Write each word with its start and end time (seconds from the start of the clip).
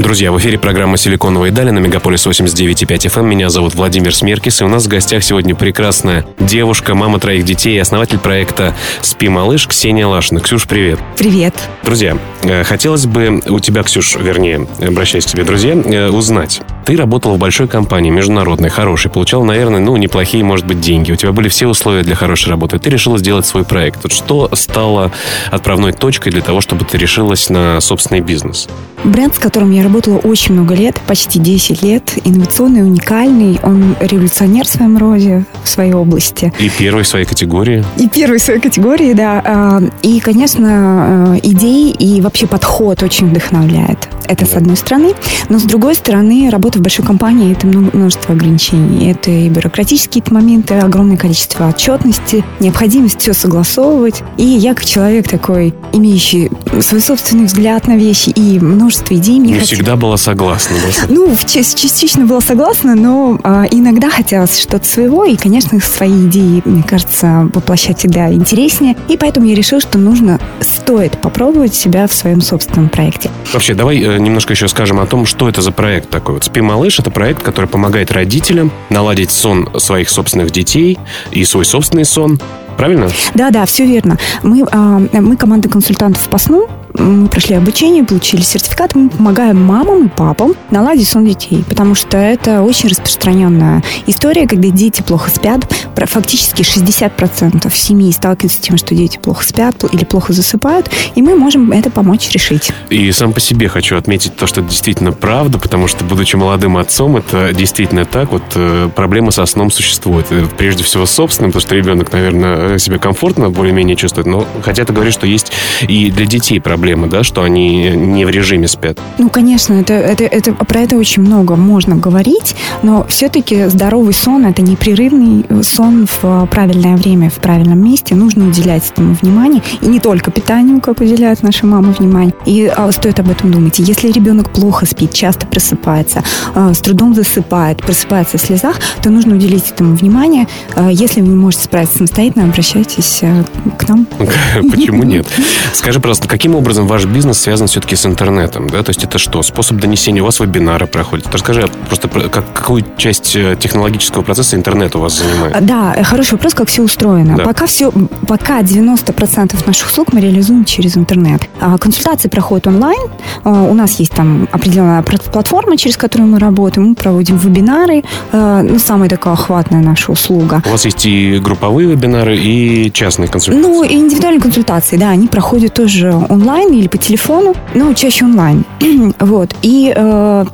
Друзья, 0.00 0.32
в 0.32 0.38
эфире 0.38 0.58
программа 0.58 0.96
«Силиконовые 0.96 1.52
дали» 1.52 1.68
на 1.68 1.78
Мегаполис 1.78 2.26
89.5 2.26 2.86
FM. 2.86 3.20
Эм. 3.20 3.28
Меня 3.28 3.50
зовут 3.50 3.74
Владимир 3.74 4.14
Смеркис, 4.14 4.62
и 4.62 4.64
у 4.64 4.68
нас 4.68 4.86
в 4.86 4.88
гостях 4.88 5.22
сегодня 5.22 5.54
прекрасная 5.54 6.24
девушка, 6.38 6.94
мама 6.94 7.20
троих 7.20 7.44
детей 7.44 7.76
и 7.76 7.78
основатель 7.78 8.18
проекта 8.18 8.74
«Спи, 9.02 9.28
малыш» 9.28 9.68
Ксения 9.68 10.06
Лашина. 10.06 10.40
Ксюш, 10.40 10.66
привет. 10.66 10.98
Привет. 11.18 11.54
Друзья, 11.82 12.16
э, 12.44 12.64
хотелось 12.64 13.04
бы 13.04 13.42
у 13.46 13.60
тебя, 13.60 13.82
Ксюш, 13.82 14.16
вернее, 14.16 14.66
обращаясь 14.80 15.26
к 15.26 15.28
тебе, 15.28 15.44
друзья, 15.44 15.74
э, 15.74 16.08
узнать. 16.08 16.62
Ты 16.86 16.96
работала 16.96 17.34
в 17.34 17.38
большой 17.38 17.68
компании, 17.68 18.10
международной, 18.10 18.70
хорошей, 18.70 19.10
получал, 19.10 19.44
наверное, 19.44 19.80
ну, 19.80 19.96
неплохие, 19.98 20.42
может 20.42 20.66
быть, 20.66 20.80
деньги. 20.80 21.12
У 21.12 21.16
тебя 21.16 21.32
были 21.32 21.48
все 21.48 21.66
условия 21.66 22.02
для 22.02 22.16
хорошей 22.16 22.48
работы. 22.48 22.78
Ты 22.78 22.88
решила 22.88 23.18
сделать 23.18 23.44
свой 23.44 23.64
проект. 23.64 24.02
Вот 24.02 24.12
что 24.12 24.48
стало 24.54 25.12
отправной 25.50 25.92
точкой 25.92 26.30
для 26.30 26.40
того, 26.40 26.62
чтобы 26.62 26.86
ты 26.86 26.96
решилась 26.96 27.50
на 27.50 27.78
собственный 27.80 28.22
бизнес? 28.22 28.66
Бренд, 29.04 29.34
с 29.34 29.38
которым 29.38 29.70
я 29.70 29.82
работала 29.90 30.18
очень 30.18 30.54
много 30.54 30.76
лет, 30.76 31.00
почти 31.08 31.40
10 31.40 31.82
лет, 31.82 32.12
инновационный, 32.24 32.82
уникальный, 32.82 33.58
он 33.64 33.96
революционер 33.98 34.64
в 34.64 34.68
своем 34.68 34.96
роде, 34.96 35.44
в 35.64 35.68
своей 35.68 35.94
области. 35.94 36.52
И 36.60 36.70
первый 36.70 37.02
в 37.02 37.08
своей 37.08 37.26
категории. 37.26 37.84
И 37.96 38.08
первый 38.08 38.38
в 38.38 38.42
своей 38.42 38.60
категории, 38.60 39.14
да. 39.14 39.42
А, 39.44 39.82
и, 40.02 40.20
конечно, 40.20 41.34
э, 41.34 41.40
идеи 41.42 41.90
и 41.90 42.20
вообще 42.20 42.46
подход 42.46 43.02
очень 43.02 43.30
вдохновляет. 43.30 44.08
Это 44.30 44.46
с 44.46 44.54
одной 44.54 44.76
стороны. 44.76 45.14
Но 45.48 45.58
с 45.58 45.64
другой 45.64 45.96
стороны, 45.96 46.50
работа 46.50 46.78
в 46.78 46.82
большой 46.82 47.04
компании– 47.04 47.50
это 47.56 47.66
множество 47.66 48.32
ограничений. 48.32 49.10
Это 49.10 49.28
и 49.28 49.48
бюрократические 49.48 50.22
моменты, 50.30 50.74
огромное 50.74 51.16
количество 51.16 51.68
отчетности, 51.68 52.44
необходимость 52.60 53.20
все 53.20 53.32
согласовывать. 53.32 54.22
И 54.36 54.44
я, 54.44 54.74
как 54.74 54.84
человек 54.84 55.28
такой, 55.28 55.74
имеющий 55.92 56.48
свой 56.80 57.00
собственный 57.00 57.46
взгляд 57.46 57.88
на 57.88 57.96
вещи 57.96 58.28
и 58.28 58.60
множество 58.60 59.14
идей, 59.14 59.40
мне 59.40 59.48
Не 59.48 59.52
хотелось... 59.54 59.70
всегда 59.70 59.96
была 59.96 60.16
согласна. 60.16 60.76
Да? 60.76 61.06
Ну, 61.08 61.36
частично 61.44 62.24
была 62.24 62.40
согласна, 62.40 62.94
но 62.94 63.40
а, 63.42 63.64
иногда 63.68 64.10
хотелось 64.10 64.60
что-то 64.60 64.86
своего. 64.86 65.24
И, 65.24 65.34
конечно, 65.34 65.80
свои 65.80 66.28
идеи, 66.28 66.62
мне 66.64 66.84
кажется, 66.84 67.50
воплощать 67.52 67.98
всегда 67.98 68.32
интереснее. 68.32 68.96
И 69.08 69.16
поэтому 69.16 69.46
я 69.46 69.56
решила, 69.56 69.80
что 69.80 69.98
нужно, 69.98 70.38
стоит 70.60 71.20
попробовать 71.20 71.74
себя 71.74 72.06
в 72.06 72.12
своем 72.12 72.40
собственном 72.40 72.90
проекте. 72.90 73.28
Вообще, 73.52 73.74
давай 73.74 74.00
э, 74.00 74.19
немножко 74.22 74.52
еще 74.52 74.68
скажем 74.68 75.00
о 75.00 75.06
том, 75.06 75.26
что 75.26 75.48
это 75.48 75.62
за 75.62 75.72
проект 75.72 76.10
такой. 76.10 76.34
Вот 76.34 76.44
«Спи, 76.44 76.60
малыш»— 76.60 76.98
это 77.00 77.10
проект, 77.10 77.42
который 77.42 77.66
помогает 77.66 78.12
родителям 78.12 78.70
наладить 78.88 79.30
сон 79.30 79.68
своих 79.78 80.10
собственных 80.10 80.50
детей 80.50 80.98
и 81.30 81.44
свой 81.44 81.64
собственный 81.64 82.04
сон. 82.04 82.40
Правильно? 82.76 83.10
Да, 83.34 83.50
да, 83.50 83.66
все 83.66 83.84
верно. 83.84 84.18
Мы, 84.42 84.64
а, 84.70 85.00
мы 85.12 85.36
команда 85.36 85.68
консультантов 85.68 86.22
по 86.28 86.38
сну, 86.38 86.68
мы 86.94 87.28
прошли 87.28 87.54
обучение, 87.54 88.04
получили 88.04 88.40
сертификат, 88.40 88.94
мы 88.94 89.08
помогаем 89.08 89.62
мамам 89.62 90.06
и 90.06 90.08
папам 90.08 90.54
наладить 90.70 91.08
сон 91.08 91.24
детей, 91.24 91.64
потому 91.68 91.94
что 91.94 92.16
это 92.16 92.62
очень 92.62 92.88
распространенная 92.88 93.82
история, 94.06 94.46
когда 94.46 94.68
дети 94.68 95.02
плохо 95.02 95.30
спят. 95.30 95.60
Фактически 95.96 96.62
60% 96.62 97.72
семей 97.74 98.12
сталкиваются 98.12 98.58
с 98.58 98.60
тем, 98.60 98.76
что 98.76 98.94
дети 98.94 99.18
плохо 99.18 99.44
спят 99.44 99.84
или 99.92 100.04
плохо 100.04 100.32
засыпают, 100.32 100.90
и 101.14 101.22
мы 101.22 101.36
можем 101.36 101.72
это 101.72 101.90
помочь 101.90 102.30
решить. 102.30 102.72
И 102.88 103.12
сам 103.12 103.32
по 103.32 103.40
себе 103.40 103.68
хочу 103.68 103.96
отметить 103.96 104.34
то, 104.34 104.46
что 104.46 104.60
это 104.60 104.70
действительно 104.70 105.12
правда, 105.12 105.58
потому 105.58 105.86
что, 105.86 106.04
будучи 106.04 106.36
молодым 106.36 106.76
отцом, 106.76 107.16
это 107.16 107.52
действительно 107.52 108.04
так. 108.04 108.32
Вот 108.32 108.42
э, 108.54 108.88
проблемы 108.94 109.30
со 109.30 109.44
сном 109.46 109.70
существуют. 109.70 110.26
Прежде 110.56 110.84
всего 110.84 111.06
собственным, 111.06 111.52
потому 111.52 111.60
что 111.60 111.74
ребенок, 111.74 112.12
наверное, 112.12 112.78
себя 112.78 112.98
комфортно 112.98 113.50
более-менее 113.50 113.96
чувствует, 113.96 114.26
но 114.26 114.46
хотя 114.62 114.84
ты 114.84 114.92
говоришь, 114.92 115.14
что 115.14 115.26
есть 115.26 115.52
и 115.86 116.10
для 116.10 116.26
детей 116.26 116.60
проблемы 116.60 116.79
проблемы, 116.80 117.08
да, 117.08 117.22
что 117.22 117.42
они 117.42 117.90
не 117.90 118.24
в 118.24 118.30
режиме 118.30 118.66
спят? 118.66 118.98
Ну, 119.18 119.28
конечно, 119.28 119.74
это, 119.74 119.92
это, 119.92 120.24
это, 120.24 120.54
про 120.54 120.80
это 120.80 120.96
очень 120.96 121.20
много 121.20 121.54
можно 121.56 121.94
говорить, 121.94 122.56
но 122.82 123.04
все-таки 123.06 123.66
здоровый 123.66 124.14
сон– 124.14 124.46
это 124.46 124.62
непрерывный 124.62 125.44
сон 125.62 126.06
в 126.06 126.46
правильное 126.50 126.96
время, 126.96 127.28
в 127.28 127.34
правильном 127.34 127.84
месте. 127.84 128.14
Нужно 128.14 128.48
уделять 128.48 128.90
этому 128.90 129.14
внимание. 129.20 129.62
И 129.82 129.88
не 129.88 130.00
только 130.00 130.30
питанию, 130.30 130.80
как 130.80 131.00
уделяют 131.02 131.42
наши 131.42 131.66
мамы 131.66 131.92
внимание. 131.92 132.32
И 132.46 132.72
а, 132.74 132.90
стоит 132.92 133.20
об 133.20 133.30
этом 133.30 133.52
думать. 133.52 133.78
Если 133.78 134.10
ребенок 134.10 134.50
плохо 134.50 134.86
спит, 134.86 135.12
часто 135.12 135.46
просыпается, 135.46 136.24
а, 136.54 136.72
с 136.72 136.80
трудом 136.80 137.14
засыпает, 137.14 137.82
просыпается 137.82 138.38
в 138.38 138.40
слезах, 138.40 138.76
то 139.02 139.10
нужно 139.10 139.34
уделить 139.34 139.70
этому 139.70 139.94
внимание. 139.94 140.48
А, 140.74 140.90
если 140.90 141.20
вы 141.20 141.28
не 141.28 141.36
можете 141.36 141.64
справиться 141.64 141.98
самостоятельно, 141.98 142.44
обращайтесь 142.44 143.20
а, 143.22 143.44
к 143.76 143.86
нам. 143.86 144.06
Почему 144.70 145.02
нет? 145.02 145.26
Скажи, 145.74 146.00
пожалуйста, 146.00 146.26
каким 146.26 146.54
образом 146.54 146.69
образом 146.70 146.86
ваш 146.86 147.04
бизнес 147.04 147.40
связан 147.40 147.66
все-таки 147.66 147.96
с 147.96 148.06
интернетом, 148.06 148.70
да? 148.70 148.84
То 148.84 148.90
есть 148.90 149.02
это 149.02 149.18
что? 149.18 149.42
Способ 149.42 149.78
донесения? 149.78 150.22
У 150.22 150.24
вас 150.24 150.38
вебинары 150.38 150.86
проходят. 150.86 151.26
Расскажи 151.32 151.68
просто, 151.88 152.06
как, 152.08 152.52
какую 152.52 152.84
часть 152.96 153.34
э, 153.34 153.56
технологического 153.58 154.22
процесса 154.22 154.54
интернет 154.54 154.94
у 154.94 155.00
вас 155.00 155.18
занимает? 155.18 155.66
Да, 155.66 155.94
э, 155.96 156.04
хороший 156.04 156.34
вопрос, 156.34 156.54
как 156.54 156.68
все 156.68 156.82
устроено. 156.82 157.36
Да. 157.36 157.44
Пока 157.44 157.66
все, 157.66 157.90
пока 158.28 158.60
90% 158.60 159.66
наших 159.66 159.88
услуг 159.88 160.12
мы 160.12 160.20
реализуем 160.20 160.64
через 160.64 160.96
интернет. 160.96 161.42
А 161.60 161.76
консультации 161.76 162.28
проходят 162.28 162.68
онлайн. 162.68 163.10
А, 163.42 163.50
у 163.64 163.74
нас 163.74 163.98
есть 163.98 164.12
там 164.12 164.46
определенная 164.52 165.02
платформа, 165.02 165.76
через 165.76 165.96
которую 165.96 166.28
мы 166.28 166.38
работаем. 166.38 166.90
Мы 166.90 166.94
проводим 166.94 167.36
вебинары. 167.36 168.04
А, 168.32 168.62
ну, 168.62 168.78
самая 168.78 169.08
такая 169.10 169.34
охватная 169.34 169.80
наша 169.80 170.12
услуга. 170.12 170.62
У 170.66 170.70
вас 170.70 170.84
есть 170.84 171.04
и 171.04 171.40
групповые 171.40 171.88
вебинары, 171.88 172.36
и 172.36 172.92
частные 172.92 173.28
консультации? 173.28 173.68
Ну, 173.68 173.82
и 173.82 173.94
индивидуальные 173.94 174.40
консультации, 174.40 174.96
да, 174.96 175.10
они 175.10 175.26
проходят 175.26 175.74
тоже 175.74 176.14
онлайн 176.28 176.59
или 176.68 176.88
по 176.88 176.98
телефону, 176.98 177.54
но 177.74 177.92
чаще 177.94 178.24
онлайн. 178.24 178.64
вот. 179.20 179.54
И 179.62 179.92
э, 179.94 180.44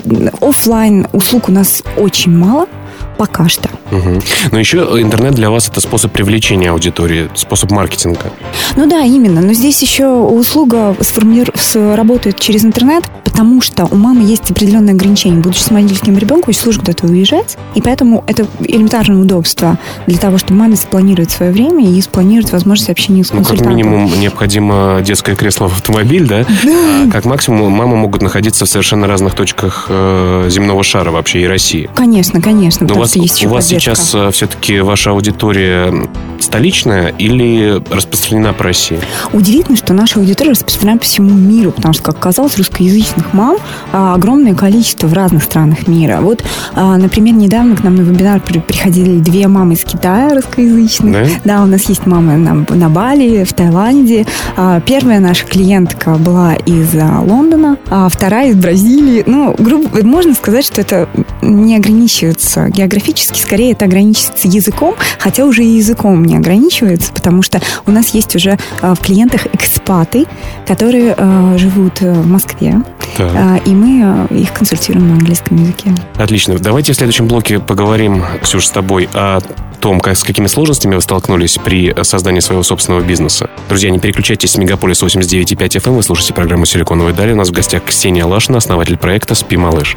офлайн 0.41 1.07
услуг 1.13 1.49
у 1.49 1.53
нас 1.53 1.83
очень 1.97 2.37
мало 2.37 2.67
пока 3.17 3.49
что. 3.49 3.69
Угу. 3.91 4.21
Но 4.53 4.59
еще 4.59 4.79
интернет 4.79 5.35
для 5.35 5.51
вас 5.51 5.69
это 5.69 5.81
способ 5.81 6.13
привлечения 6.13 6.71
аудитории, 6.71 7.29
способ 7.35 7.71
маркетинга. 7.71 8.33
Ну 8.77 8.87
да, 8.89 9.03
именно. 9.03 9.41
Но 9.41 9.53
здесь 9.53 9.81
еще 9.83 10.09
услуга 10.09 10.97
сформулир... 11.01 11.53
работает 11.75 12.39
через 12.41 12.65
интернет, 12.65 13.05
потому 13.25 13.61
что 13.61 13.87
у 13.87 13.97
мамы 13.97 14.23
есть 14.23 14.51
определенные 14.51 14.95
ограничения. 14.95 15.37
Будучи 15.37 15.61
с 15.61 15.71
маленьким 15.71 16.17
ребенком, 16.17 16.51
очень 16.51 16.61
сложно 16.61 16.81
куда-то 16.81 17.07
уезжать. 17.07 17.57
И 17.75 17.83
поэтому 17.83 18.25
это 18.27 18.47
элементарное 18.61 19.21
удобство 19.21 19.79
для 20.07 20.19
того, 20.19 20.39
чтобы 20.39 20.61
маме 20.61 20.77
спланировать 20.77 21.31
свое 21.31 21.53
время 21.53 21.89
и 21.89 22.01
спланировать 22.01 22.53
возможность 22.53 22.91
общения 22.91 23.25
с 23.25 23.31
консультантом. 23.31 23.57
Ну, 23.57 23.65
как 23.65 23.77
минимум, 23.77 24.21
необходимо 24.21 25.01
детское 25.05 25.37
кресло 25.37 25.69
в 25.69 25.75
автомобиль, 25.75 26.27
да? 26.27 26.47
А 26.65 27.11
как 27.11 27.25
максимум, 27.25 27.73
мамы 27.73 27.97
могут 27.97 28.23
находиться 28.23 28.65
в 28.65 28.69
совершенно 28.69 29.07
разных 29.07 29.35
точках 29.35 29.87
э, 29.89 30.47
земного 30.49 30.83
шара 30.83 31.11
вообще 31.11 31.43
и 31.43 31.47
России. 31.47 31.91
Конечно, 31.95 32.41
конечно. 32.41 32.87
Но 32.87 32.95
у 32.95 32.99
вас, 32.99 33.06
есть 33.15 33.45
у 33.45 33.49
вас 33.51 33.67
сейчас 33.67 34.15
э, 34.15 34.31
все-таки 34.33 34.81
ваша 34.81 35.11
аудитория 35.11 35.93
столичная 36.41 37.09
или 37.09 37.83
распространена 37.91 38.53
по 38.53 38.65
России? 38.65 38.99
Удивительно, 39.33 39.77
что 39.77 39.93
наша 39.93 40.21
аудитория 40.21 40.53
распространена 40.53 40.99
по 40.99 41.05
всему 41.05 41.31
миру, 41.31 41.73
потому 41.73 41.95
что, 41.95 42.03
как 42.03 42.17
оказалось, 42.17 42.57
русскоязычных 42.57 43.33
мам 43.33 43.57
а, 43.93 44.15
огромное 44.15 44.55
количество 44.55 45.07
в 45.07 45.13
разных 45.13 45.43
странах 45.43 45.87
мира. 45.87 46.19
Вот, 46.21 46.45
а, 46.75 46.97
например, 46.97 47.35
недавно 47.35 47.77
к 47.77 47.85
нам 47.85 47.97
на 47.97 48.03
вебинар 48.03 48.41
приходили 48.41 49.19
две 49.19 49.49
мамы 49.49 49.75
из 49.75 49.85
Китая 49.85 50.35
русскоязычных. 50.35 51.13
Да, 51.13 51.27
да 51.45 51.63
у 51.63 51.67
нас 51.67 51.89
есть 51.89 52.07
мамы 52.07 52.37
на, 52.37 52.67
на 52.69 52.89
Бали, 52.89 53.45
в 53.45 53.53
Таиланде. 53.53 54.27
А, 54.57 54.81
первая 54.81 55.21
наша 55.21 55.47
клиентка 55.47 56.15
была 56.15 56.55
из 56.55 56.95
Лондона, 56.95 57.79
а 57.89 58.09
вторая 58.09 58.51
из 58.51 58.57
Бразилии. 58.57 59.25
Ну, 59.27 59.55
грубо 59.59 59.89
можно 60.03 60.35
сказать, 60.35 60.65
что 60.65 60.81
это 60.81 61.09
не 61.43 61.77
ограничивается 61.77 62.69
географически, 62.97 63.39
скорее 63.39 63.73
это 63.73 63.85
ограничивается 63.85 64.49
языком, 64.49 64.95
хотя 65.19 65.45
уже 65.45 65.65
и 65.65 65.69
языком 65.69 66.25
не 66.25 66.37
ограничивается, 66.37 67.13
потому 67.13 67.43
что 67.43 67.61
у 67.87 67.91
нас 67.91 68.09
есть 68.11 68.35
уже 68.37 68.59
в 68.81 68.97
клиентах 68.97 69.47
экспаты, 69.53 70.27
которые 70.67 71.17
живут 71.59 72.01
в 72.01 72.27
Москве, 72.27 72.83
так. 73.17 73.67
И 73.67 73.71
мы 73.71 74.27
э, 74.31 74.35
их 74.35 74.53
консультируем 74.53 75.09
на 75.09 75.15
английском 75.15 75.57
языке. 75.57 75.95
Отлично. 76.17 76.59
Давайте 76.59 76.93
в 76.93 76.97
следующем 76.97 77.29
блоке 77.29 77.61
поговорим, 77.61 78.23
Ксюш, 78.43 78.67
с 78.67 78.71
тобой 78.71 79.09
о 79.15 79.41
том, 79.81 80.01
как, 80.01 80.17
с 80.17 80.25
какими 80.25 80.47
сложностями 80.47 80.97
вы 80.97 81.01
столкнулись 81.01 81.59
при 81.63 81.95
создании 82.03 82.41
своего 82.41 82.63
собственного 82.63 83.03
бизнеса. 83.03 83.49
Друзья, 83.69 83.91
не 83.91 83.99
переключайтесь 83.99 84.53
с 84.53 84.57
Мегаполис 84.59 85.03
89.5 85.03 85.57
FM, 85.57 85.97
вы 85.97 86.03
слушаете 86.03 86.35
программу 86.35 86.67
«Силиконовая 86.67 87.15
дали». 87.15 87.33
У 87.33 87.37
нас 87.37 87.49
в 87.49 87.53
гостях 87.53 87.85
Ксения 87.85 88.27
Лашина, 88.27 88.59
основатель 88.59 88.99
проекта 88.99 89.35
«Спи, 89.35 89.57
малыш». 89.57 89.97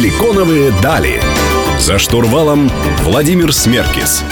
«Силиконовые 0.00 0.72
дали». 0.82 1.20
За 1.78 1.98
штурвалом 1.98 2.70
Владимир 3.02 3.52
Смеркис. 3.52 4.24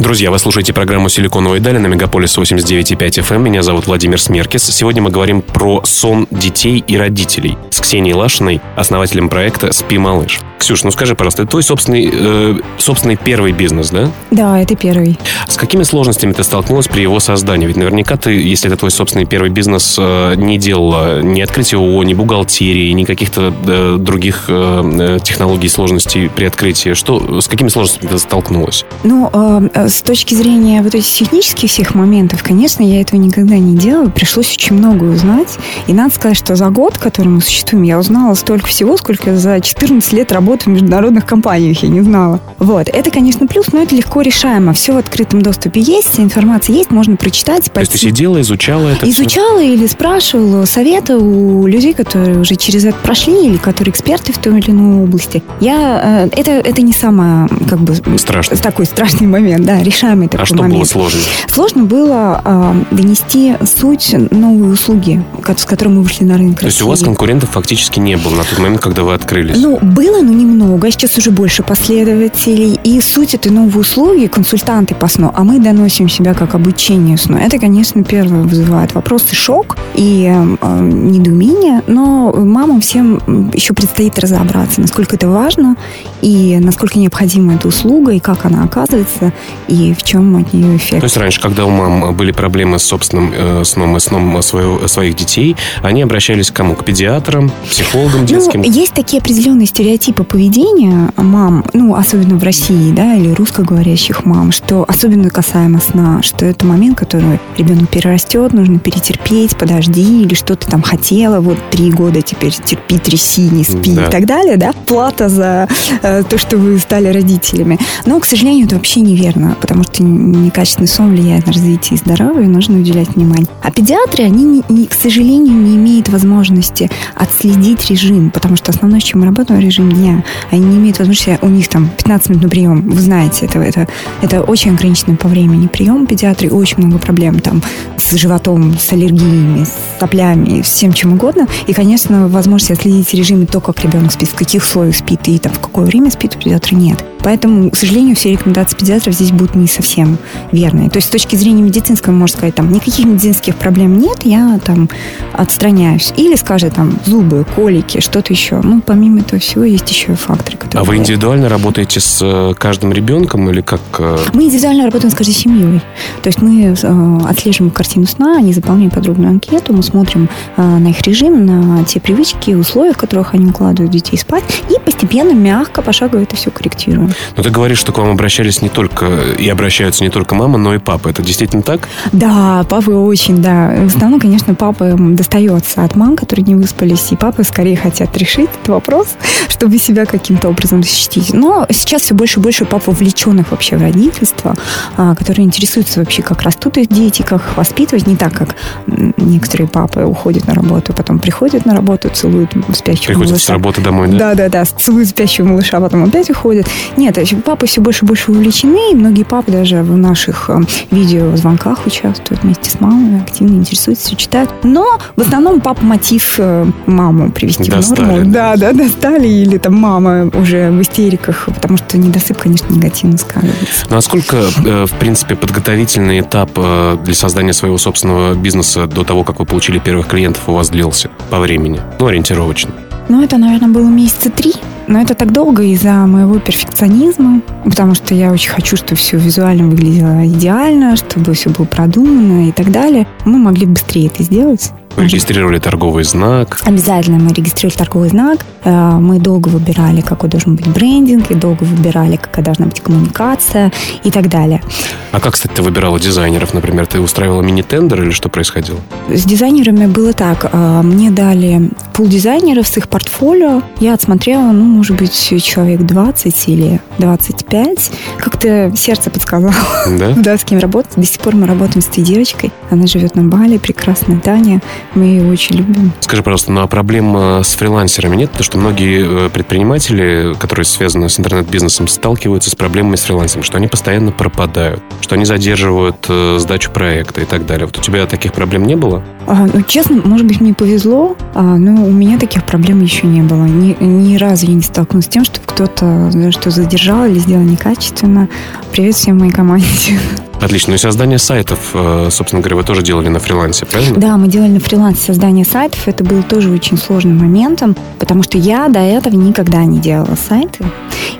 Друзья, 0.00 0.32
вы 0.32 0.40
слушаете 0.40 0.72
программу 0.72 1.08
«Силиконовые 1.08 1.60
дали» 1.60 1.78
на 1.78 1.86
Мегаполис 1.86 2.36
89.5 2.36 2.96
FM. 2.98 3.36
Эм. 3.36 3.44
Меня 3.44 3.62
зовут 3.62 3.86
Владимир 3.86 4.20
Смеркис. 4.20 4.64
Сегодня 4.64 5.02
мы 5.02 5.10
говорим 5.10 5.40
про 5.40 5.84
сон 5.84 6.26
детей 6.32 6.82
и 6.84 6.96
родителей 6.96 7.56
с 7.70 7.78
Ксенией 7.78 8.16
Лашиной, 8.16 8.60
основателем 8.74 9.28
проекта 9.28 9.72
«Спи, 9.72 9.98
малыш». 9.98 10.40
Ксюш, 10.62 10.84
ну 10.84 10.92
скажи, 10.92 11.16
пожалуйста, 11.16 11.42
это 11.42 11.50
твой 11.50 11.64
собственный, 11.64 12.08
э, 12.12 12.54
собственный 12.78 13.16
первый 13.16 13.50
бизнес, 13.50 13.90
да? 13.90 14.12
Да, 14.30 14.60
это 14.60 14.76
первый. 14.76 15.18
С 15.48 15.56
какими 15.56 15.82
сложностями 15.82 16.34
ты 16.34 16.44
столкнулась 16.44 16.86
при 16.86 17.00
его 17.00 17.18
создании? 17.18 17.66
Ведь 17.66 17.74
наверняка 17.74 18.16
ты, 18.16 18.30
если 18.30 18.68
это 18.68 18.76
твой 18.76 18.92
собственный 18.92 19.24
первый 19.24 19.50
бизнес, 19.50 19.96
э, 19.98 20.34
не 20.36 20.58
делала 20.58 21.20
ни 21.20 21.40
открытия 21.40 21.78
ООО, 21.78 22.04
ни 22.04 22.14
бухгалтерии, 22.14 22.92
ни 22.92 23.02
каких-то 23.02 23.52
э, 23.66 23.96
других 23.98 24.44
э, 24.46 25.18
технологий 25.24 25.68
сложностей 25.68 26.30
при 26.30 26.44
открытии. 26.44 26.94
Что, 26.94 27.40
с 27.40 27.48
какими 27.48 27.66
сложностями 27.66 28.10
ты 28.10 28.18
столкнулась? 28.20 28.84
Ну, 29.02 29.30
э, 29.32 29.88
с 29.88 30.00
точки 30.02 30.34
зрения 30.34 30.80
вот 30.82 30.94
этих 30.94 31.12
технических 31.12 31.70
всех 31.70 31.96
моментов, 31.96 32.44
конечно, 32.44 32.84
я 32.84 33.00
этого 33.00 33.18
никогда 33.18 33.56
не 33.56 33.76
делала. 33.76 34.10
Пришлось 34.10 34.52
очень 34.52 34.76
много 34.76 35.02
узнать. 35.06 35.58
И 35.88 35.92
надо 35.92 36.14
сказать, 36.14 36.36
что 36.36 36.54
за 36.54 36.68
год, 36.68 36.98
который 36.98 37.26
мы 37.26 37.40
существуем, 37.40 37.82
я 37.82 37.98
узнала 37.98 38.34
столько 38.34 38.68
всего, 38.68 38.96
сколько 38.96 39.34
за 39.36 39.60
14 39.60 40.12
лет 40.12 40.30
работы 40.30 40.51
работу 40.52 40.70
в 40.70 40.72
международных 40.72 41.24
компаниях, 41.24 41.82
я 41.82 41.88
не 41.88 42.02
знала. 42.02 42.40
Вот. 42.58 42.88
Это, 42.88 43.10
конечно, 43.10 43.46
плюс, 43.46 43.66
но 43.72 43.82
это 43.82 43.94
легко 43.94 44.20
решаемо. 44.20 44.72
Все 44.72 44.92
в 44.92 44.98
открытом 44.98 45.40
доступе 45.40 45.80
есть, 45.80 46.20
информация 46.20 46.76
есть, 46.76 46.90
можно 46.90 47.16
прочитать. 47.16 47.70
То 47.72 47.80
есть 47.80 47.92
ты 47.92 47.98
сидела, 47.98 48.40
изучала 48.40 48.88
это 48.88 49.08
Изучала 49.08 49.60
все? 49.60 49.72
или 49.72 49.86
спрашивала 49.86 50.64
совета 50.66 51.16
у 51.16 51.66
людей, 51.66 51.94
которые 51.94 52.38
уже 52.38 52.56
через 52.56 52.84
это 52.84 52.96
прошли, 53.02 53.46
или 53.46 53.56
которые 53.56 53.92
эксперты 53.92 54.32
в 54.32 54.38
той 54.38 54.58
или 54.58 54.70
иной 54.70 55.04
области. 55.04 55.42
Я, 55.60 56.28
э, 56.34 56.40
это, 56.40 56.50
это 56.50 56.82
не 56.82 56.92
самое, 56.92 57.48
как 57.68 57.80
бы... 57.80 57.94
Страшно. 58.18 58.56
Такой 58.56 58.86
страшный 58.86 59.26
момент, 59.26 59.64
да, 59.64 59.82
решаемый 59.82 60.28
такой 60.28 60.42
а 60.42 60.46
что 60.46 60.56
момент. 60.56 60.74
было 60.74 60.84
сложно? 60.84 61.20
Сложно 61.48 61.84
было 61.84 62.42
э, 62.44 62.94
донести 62.94 63.54
суть 63.64 64.14
новой 64.30 64.72
услуги, 64.72 65.24
с 65.56 65.64
которой 65.64 65.88
мы 65.88 66.02
вышли 66.02 66.24
на 66.24 66.36
рынок 66.36 66.60
То 66.60 66.66
есть 66.66 66.82
у 66.82 66.88
вас 66.88 67.02
конкурентов 67.02 67.50
фактически 67.50 67.98
не 67.98 68.16
было 68.16 68.36
на 68.36 68.44
тот 68.44 68.58
момент, 68.58 68.80
когда 68.80 69.02
вы 69.02 69.14
открылись? 69.14 69.56
Ну, 69.58 69.78
было, 69.80 70.20
но 70.22 70.32
не 70.32 70.41
немного, 70.42 70.90
сейчас 70.90 71.18
уже 71.18 71.30
больше 71.30 71.62
последователей. 71.62 72.78
И 72.84 73.00
суть 73.00 73.34
этой 73.34 73.50
новой 73.52 73.80
услуги– 73.80 74.26
консультанты 74.32 74.94
по 74.94 75.08
сну, 75.08 75.30
а 75.34 75.44
мы 75.44 75.58
доносим 75.58 76.08
себя 76.08 76.34
как 76.34 76.54
обучение 76.54 77.16
сну. 77.16 77.36
Это, 77.36 77.58
конечно, 77.58 78.02
первое 78.04 78.42
вызывает 78.42 78.94
вопрос 78.94 79.26
и 79.32 79.34
шок, 79.34 79.76
и 79.94 80.26
э, 80.26 80.80
недоумение, 80.80 81.82
но 81.86 82.32
мамам 82.32 82.80
всем 82.80 83.50
еще 83.52 83.74
предстоит 83.74 84.18
разобраться, 84.18 84.80
насколько 84.80 85.16
это 85.16 85.28
важно, 85.28 85.76
и 86.20 86.58
насколько 86.60 86.98
необходима 86.98 87.54
эта 87.54 87.68
услуга, 87.68 88.12
и 88.12 88.20
как 88.20 88.44
она 88.44 88.64
оказывается, 88.64 89.32
и 89.68 89.94
в 89.94 90.02
чем 90.02 90.36
от 90.36 90.52
нее 90.52 90.76
эффект. 90.76 91.00
То 91.00 91.06
есть 91.06 91.16
раньше, 91.16 91.40
когда 91.40 91.64
у 91.66 91.70
мам 91.70 92.14
были 92.14 92.32
проблемы 92.32 92.78
с 92.78 92.84
собственным 92.84 93.32
э, 93.34 93.64
сном 93.64 93.96
и 93.96 94.00
сном 94.00 94.42
своего, 94.42 94.86
своих 94.88 95.16
детей, 95.16 95.56
они 95.82 96.02
обращались 96.02 96.50
к 96.50 96.54
кому? 96.54 96.74
К 96.74 96.84
педиатрам, 96.84 97.50
психологам 97.68 98.26
детским? 98.26 98.62
Ну, 98.62 98.70
есть 98.70 98.94
такие 98.94 99.20
определенные 99.20 99.66
стереотипы 99.66 100.24
поведения 100.24 101.12
мам, 101.16 101.64
ну, 101.72 101.94
особенно 101.94 102.36
в 102.36 102.42
России, 102.42 102.92
да, 102.92 103.14
или 103.14 103.32
русскоговорящих 103.32 104.24
мам, 104.24 104.52
что 104.52 104.84
особенно 104.86 105.30
касаемо 105.30 105.80
сна, 105.80 106.22
что 106.22 106.46
это 106.46 106.66
момент, 106.66 106.98
который 106.98 107.38
ребенок 107.56 107.88
перерастет, 107.90 108.52
нужно 108.52 108.78
перетерпеть, 108.78 109.56
подожди, 109.82 110.22
или 110.22 110.34
что 110.34 110.54
то 110.54 110.66
там 110.66 110.82
хотела, 110.82 111.40
вот 111.40 111.58
три 111.70 111.90
года 111.90 112.22
теперь 112.22 112.52
терпи, 112.52 112.98
тряси, 112.98 113.48
не 113.50 113.64
спи 113.64 113.94
да. 113.94 114.06
и 114.06 114.10
так 114.10 114.26
далее, 114.26 114.56
да, 114.56 114.72
плата 114.86 115.28
за 115.28 115.68
э, 116.02 116.22
то, 116.28 116.38
что 116.38 116.56
вы 116.56 116.78
стали 116.78 117.08
родителями. 117.08 117.78
Но, 118.06 118.20
к 118.20 118.24
сожалению, 118.24 118.66
это 118.66 118.76
вообще 118.76 119.00
неверно, 119.00 119.56
потому 119.60 119.82
что 119.82 120.02
некачественный 120.02 120.88
сон 120.88 121.10
влияет 121.10 121.46
на 121.46 121.52
развитие 121.52 121.98
здоровья, 121.98 122.44
и 122.44 122.48
нужно 122.48 122.78
уделять 122.78 123.14
внимание. 123.16 123.46
А 123.62 123.70
педиатры, 123.70 124.24
они, 124.24 124.44
не, 124.44 124.62
не, 124.68 124.86
к 124.86 124.94
сожалению, 124.94 125.54
не 125.54 125.76
имеют 125.76 126.08
возможности 126.08 126.90
отследить 127.14 127.90
режим, 127.90 128.30
потому 128.30 128.56
что 128.56 128.70
основное, 128.70 129.00
с 129.00 129.04
чем 129.04 129.20
мы 129.20 129.26
работаем, 129.26 129.60
режим 129.60 129.90
дня. 129.90 130.24
Они 130.50 130.64
не 130.64 130.76
имеют 130.76 130.98
возможности, 130.98 131.38
у 131.42 131.48
них 131.48 131.68
там 131.68 131.88
15 131.88 132.30
минут 132.30 132.42
на 132.44 132.48
прием, 132.48 132.88
вы 132.88 133.00
знаете, 133.00 133.46
это, 133.46 133.58
это, 133.58 133.88
это 134.20 134.42
очень 134.42 134.72
ограниченный 134.72 135.16
по 135.16 135.28
времени 135.28 135.66
прием 135.66 136.06
педиатры, 136.06 136.50
очень 136.50 136.78
много 136.78 136.98
проблем 136.98 137.40
там 137.40 137.62
с 137.96 138.14
животом, 138.16 138.76
с 138.78 138.92
аллергиями, 138.92 139.64
соплями, 139.98 140.62
с 140.62 140.66
всем 140.66 140.92
чем 140.92 141.14
угодно. 141.14 141.46
И, 141.66 141.72
конечно, 141.72 142.28
возможность 142.28 142.72
отследить 142.72 143.12
режим 143.14 143.46
то, 143.46 143.60
как 143.60 143.82
ребенок 143.84 144.12
спит, 144.12 144.28
в 144.28 144.34
каких 144.34 144.62
условиях 144.62 144.96
спит 144.96 145.28
и 145.28 145.38
там, 145.38 145.52
в 145.52 145.60
какое 145.60 145.84
время 145.84 146.10
спит, 146.10 146.36
у 146.36 146.38
педиатра 146.38 146.74
нет. 146.74 147.04
Поэтому, 147.22 147.70
к 147.70 147.76
сожалению, 147.76 148.16
все 148.16 148.32
рекомендации 148.32 148.76
педиатров 148.76 149.14
здесь 149.14 149.30
будут 149.30 149.54
не 149.54 149.66
совсем 149.66 150.18
верные. 150.50 150.90
То 150.90 150.98
есть 150.98 151.08
с 151.08 151.10
точки 151.10 151.36
зрения 151.36 151.62
медицинского, 151.62 152.12
можно 152.12 152.36
сказать, 152.38 152.54
там 152.54 152.72
никаких 152.72 153.06
медицинских 153.06 153.56
проблем 153.56 153.98
нет, 153.98 154.24
я 154.24 154.58
там 154.64 154.88
отстраняюсь. 155.32 156.12
Или 156.16 156.34
скажет 156.36 156.74
там 156.74 156.98
зубы, 157.06 157.46
колики, 157.54 158.00
что-то 158.00 158.32
еще. 158.32 158.60
Ну, 158.62 158.80
помимо 158.80 159.20
этого 159.20 159.40
всего, 159.40 159.64
есть 159.64 159.90
еще 159.90 160.14
факторы, 160.14 160.56
которые... 160.56 160.82
А 160.82 160.84
вы 160.84 160.96
индивидуально 160.96 161.48
работаете 161.48 162.00
с 162.00 162.20
э, 162.22 162.54
каждым 162.58 162.92
ребенком 162.92 163.48
или 163.50 163.60
как? 163.60 163.80
Э? 163.98 164.18
Мы 164.34 164.44
индивидуально 164.44 164.84
работаем 164.84 165.10
с 165.10 165.14
каждой 165.14 165.34
семьей. 165.34 165.80
То 166.22 166.28
есть 166.28 166.42
мы 166.42 166.74
э, 166.74 167.18
отслеживаем 167.28 167.70
картину 167.70 168.06
сна, 168.06 168.36
они 168.38 168.52
заполняем 168.52 168.90
подробную 168.90 169.30
анкету, 169.30 169.72
мы 169.72 169.82
смотрим 169.82 170.28
на 170.56 170.88
их 170.88 171.00
режим, 171.02 171.46
на 171.46 171.84
те 171.84 172.00
привычки, 172.00 172.52
условия, 172.52 172.92
в 172.92 172.96
которых 172.96 173.34
они 173.34 173.46
укладывают 173.46 173.92
детей 173.92 174.18
спать, 174.18 174.44
и 174.70 174.80
постепенно, 174.80 175.32
мягко, 175.32 175.82
пошагово 175.82 176.22
это 176.22 176.36
все 176.36 176.50
корректируем. 176.50 177.11
Но 177.36 177.42
ты 177.42 177.50
говоришь, 177.50 177.78
что 177.78 177.92
к 177.92 177.98
вам 177.98 178.10
обращались 178.10 178.62
не 178.62 178.68
только 178.68 179.06
и 179.38 179.48
обращаются 179.48 180.04
не 180.04 180.10
только 180.10 180.34
мама, 180.34 180.58
но 180.58 180.74
и 180.74 180.78
папа. 180.78 181.08
Это 181.08 181.22
действительно 181.22 181.62
так? 181.62 181.88
Да, 182.12 182.64
папы 182.68 182.92
очень, 182.92 183.38
да. 183.38 183.74
В 183.86 183.94
основном, 183.94 184.20
конечно, 184.20 184.54
папа 184.54 184.96
достается 184.98 185.84
от 185.84 185.96
мам, 185.96 186.16
которые 186.16 186.44
не 186.44 186.54
выспались, 186.54 187.12
и 187.12 187.16
папы 187.16 187.44
скорее 187.44 187.76
хотят 187.76 188.16
решить 188.16 188.50
этот 188.50 188.68
вопрос, 188.68 189.08
чтобы 189.48 189.78
себя 189.78 190.06
каким-то 190.06 190.48
образом 190.48 190.82
защитить. 190.82 191.32
Но 191.32 191.66
сейчас 191.70 192.02
все 192.02 192.14
больше 192.14 192.40
и 192.40 192.42
больше 192.42 192.64
пап 192.64 192.86
вовлеченных 192.86 193.50
вообще 193.50 193.76
в 193.76 193.82
родительство, 193.82 194.54
а, 194.96 195.14
которые 195.14 195.46
интересуются 195.46 196.00
вообще, 196.00 196.22
как 196.22 196.42
растут 196.42 196.78
их 196.78 196.88
дети, 196.88 197.22
как 197.22 197.42
их 197.42 197.56
воспитывать, 197.56 198.06
не 198.06 198.16
так, 198.16 198.32
как 198.32 198.56
некоторые 198.86 199.68
папы 199.68 200.02
уходят 200.04 200.46
на 200.46 200.54
работу, 200.54 200.92
потом 200.92 201.18
приходят 201.18 201.66
на 201.66 201.74
работу, 201.74 202.08
целуют 202.08 202.52
спящего 202.74 203.06
приходят 203.06 203.30
малыша. 203.30 203.46
с 203.46 203.50
работы 203.50 203.80
домой, 203.80 204.08
да? 204.08 204.18
Да, 204.18 204.34
да, 204.34 204.48
да, 204.48 204.64
целуют 204.64 205.08
спящего 205.08 205.46
малыша, 205.48 205.78
а 205.78 205.80
потом 205.80 206.04
опять 206.04 206.30
уходят. 206.30 206.66
Нет, 207.02 207.18
папы 207.44 207.66
все 207.66 207.80
больше 207.80 208.04
и 208.04 208.06
больше 208.08 208.30
увлечены, 208.30 208.92
и 208.92 208.94
многие 208.94 209.24
папы 209.24 209.50
даже 209.50 209.82
в 209.82 209.96
наших 209.96 210.48
э, 210.48 210.60
видеозвонках 210.92 211.84
участвуют 211.84 212.44
вместе 212.44 212.70
с 212.70 212.78
мамой, 212.78 213.20
активно 213.20 213.56
интересуются, 213.56 214.06
все 214.06 214.14
читают. 214.14 214.50
Но 214.62 215.00
в 215.16 215.20
основном 215.20 215.60
папа 215.60 215.84
мотив 215.84 216.36
э, 216.38 216.64
маму 216.86 217.32
привести 217.32 217.68
достали, 217.68 218.04
в 218.04 218.08
норму. 218.08 218.30
Да, 218.30 218.54
да, 218.56 218.72
достали, 218.72 219.26
или 219.26 219.58
там 219.58 219.74
мама 219.74 220.30
уже 220.32 220.70
в 220.70 220.80
истериках, 220.80 221.48
потому 221.52 221.76
что 221.76 221.98
недосып, 221.98 222.38
конечно, 222.38 222.72
негативно 222.72 223.18
сказывается. 223.18 224.00
Сколько, 224.00 224.36
э, 224.36 224.86
в 224.86 224.92
принципе, 225.00 225.34
подготовительный 225.34 226.20
этап 226.20 226.52
для 226.52 227.14
создания 227.14 227.52
своего 227.52 227.78
собственного 227.78 228.34
бизнеса 228.34 228.86
до 228.86 229.02
того, 229.02 229.24
как 229.24 229.40
вы 229.40 229.44
получили 229.44 229.80
первых 229.80 230.06
клиентов, 230.06 230.42
у 230.46 230.52
вас 230.52 230.70
длился 230.70 231.10
по 231.30 231.40
времени? 231.40 231.80
Ну, 231.98 232.06
ориентировочно. 232.06 232.70
Ну, 233.08 233.22
это, 233.22 233.36
наверное, 233.38 233.68
было 233.68 233.88
месяца 233.88 234.30
три. 234.30 234.52
Но 234.88 235.00
это 235.00 235.14
так 235.14 235.32
долго 235.32 235.62
из-за 235.62 235.92
моего 236.06 236.38
перфекционизма, 236.38 237.40
потому 237.64 237.94
что 237.94 238.14
я 238.14 238.32
очень 238.32 238.50
хочу, 238.50 238.76
чтобы 238.76 238.96
все 238.96 239.16
визуально 239.16 239.68
выглядело 239.68 240.26
идеально, 240.26 240.96
чтобы 240.96 241.34
все 241.34 241.50
было 241.50 241.64
продумано 241.64 242.48
и 242.48 242.52
так 242.52 242.70
далее. 242.72 243.06
Мы 243.24 243.38
могли 243.38 243.66
быстрее 243.66 244.08
это 244.08 244.22
сделать. 244.22 244.72
Регистрировали 244.96 245.58
торговый 245.58 246.04
знак? 246.04 246.60
Обязательно 246.64 247.18
мы 247.18 247.32
регистрировали 247.32 247.76
торговый 247.76 248.10
знак. 248.10 248.44
Э, 248.64 248.92
мы 248.98 249.18
долго 249.18 249.48
выбирали, 249.48 250.00
какой 250.00 250.28
должен 250.28 250.54
быть 250.54 250.68
брендинг, 250.68 251.30
и 251.30 251.34
долго 251.34 251.64
выбирали, 251.64 252.16
какая 252.16 252.44
должна 252.44 252.66
быть 252.66 252.80
коммуникация 252.80 253.72
и 254.04 254.10
так 254.10 254.28
далее. 254.28 254.62
А 255.10 255.20
как, 255.20 255.34
кстати, 255.34 255.52
ты 255.54 255.62
выбирала 255.62 255.98
дизайнеров, 255.98 256.54
например? 256.54 256.86
Ты 256.86 257.00
устраивала 257.00 257.42
мини-тендер 257.42 258.02
или 258.02 258.10
что 258.10 258.28
происходило? 258.28 258.78
С 259.08 259.24
дизайнерами 259.24 259.86
было 259.86 260.12
так. 260.12 260.50
Э, 260.52 260.82
мне 260.82 261.10
дали 261.10 261.70
пул 261.94 262.06
дизайнеров 262.06 262.66
с 262.66 262.76
их 262.76 262.88
портфолио. 262.88 263.62
Я 263.80 263.94
отсмотрела, 263.94 264.52
ну, 264.52 264.64
может 264.64 264.96
быть, 264.96 265.12
человек 265.42 265.80
20 265.82 266.48
или 266.48 266.80
25. 266.98 267.90
Как-то 268.18 268.72
сердце 268.76 269.10
подсказало. 269.10 269.54
Да? 269.98 270.12
да, 270.16 270.38
с 270.38 270.44
кем 270.44 270.58
работать. 270.58 270.92
До 270.96 271.06
сих 271.06 271.20
пор 271.20 271.34
мы 271.34 271.46
работаем 271.46 271.82
с 271.82 271.88
этой 271.88 272.04
девочкой. 272.04 272.52
Она 272.70 272.86
живет 272.86 273.14
на 273.14 273.22
Бали, 273.24 273.58
прекрасная 273.58 274.20
Таня. 274.20 274.60
Мы 274.94 275.04
ее 275.04 275.30
очень 275.30 275.56
любим. 275.56 275.92
Скажи, 276.00 276.22
пожалуйста, 276.22 276.52
ну 276.52 276.60
а 276.60 276.66
проблем 276.66 277.16
э, 277.16 277.42
с 277.42 277.54
фрилансерами 277.54 278.16
нет? 278.16 278.30
Потому 278.30 278.44
что 278.44 278.58
многие 278.58 279.26
э, 279.26 279.30
предприниматели, 279.30 280.34
которые 280.38 280.64
связаны 280.64 281.08
с 281.08 281.18
интернет-бизнесом, 281.18 281.88
сталкиваются 281.88 282.50
с 282.50 282.54
проблемами 282.54 282.96
с 282.96 283.04
фрилансером, 283.04 283.42
что 283.42 283.56
они 283.56 283.68
постоянно 283.68 284.12
пропадают, 284.12 284.82
что 285.00 285.14
они 285.14 285.24
задерживают 285.24 286.06
э, 286.08 286.36
сдачу 286.38 286.70
проекта 286.70 287.22
и 287.22 287.24
так 287.24 287.46
далее. 287.46 287.66
Вот 287.66 287.78
у 287.78 287.80
тебя 287.80 288.06
таких 288.06 288.32
проблем 288.32 288.66
не 288.66 288.76
было? 288.76 289.02
А, 289.26 289.46
ну, 289.52 289.62
честно, 289.62 290.00
может 290.04 290.26
быть, 290.26 290.40
мне 290.40 290.54
повезло, 290.54 291.16
а, 291.34 291.42
но 291.42 291.84
у 291.84 291.90
меня 291.90 292.18
таких 292.18 292.44
проблем 292.44 292.82
еще 292.82 293.06
не 293.06 293.22
было. 293.22 293.44
Ни, 293.44 293.76
ни 293.82 294.16
разу 294.16 294.46
я 294.46 294.54
не 294.54 294.62
столкнулась 294.62 295.06
с 295.06 295.08
тем, 295.08 295.24
что 295.24 295.40
кто-то 295.44 296.10
что 296.30 296.50
задержал 296.50 297.06
или 297.06 297.18
сделал 297.18 297.42
некачественно. 297.42 298.28
Привет 298.72 298.94
всем 298.94 299.18
моей 299.18 299.32
команде. 299.32 299.98
Отлично. 300.40 300.70
Ну 300.70 300.74
и 300.74 300.78
создание 300.78 301.18
сайтов, 301.18 301.70
э, 301.72 302.08
собственно 302.10 302.42
говоря, 302.42 302.56
вы 302.56 302.64
тоже 302.64 302.82
делали 302.82 303.08
на 303.08 303.20
фрилансе, 303.20 303.64
правильно? 303.64 303.96
Да, 303.96 304.16
мы 304.16 304.26
делали 304.26 304.50
на 304.50 304.60
фрилансе 304.60 305.00
создание 305.00 305.44
сайтов. 305.44 305.86
Это 305.86 306.02
было 306.02 306.22
тоже 306.22 306.50
очень 306.50 306.76
сложным 306.76 307.16
моментом, 307.16 307.76
потому 308.00 308.24
что 308.24 308.38
я 308.38 308.68
до 308.68 308.80
этого 308.80 309.14
никогда 309.14 309.64
не 309.64 309.78
делала 309.78 310.16
сайты. 310.16 310.64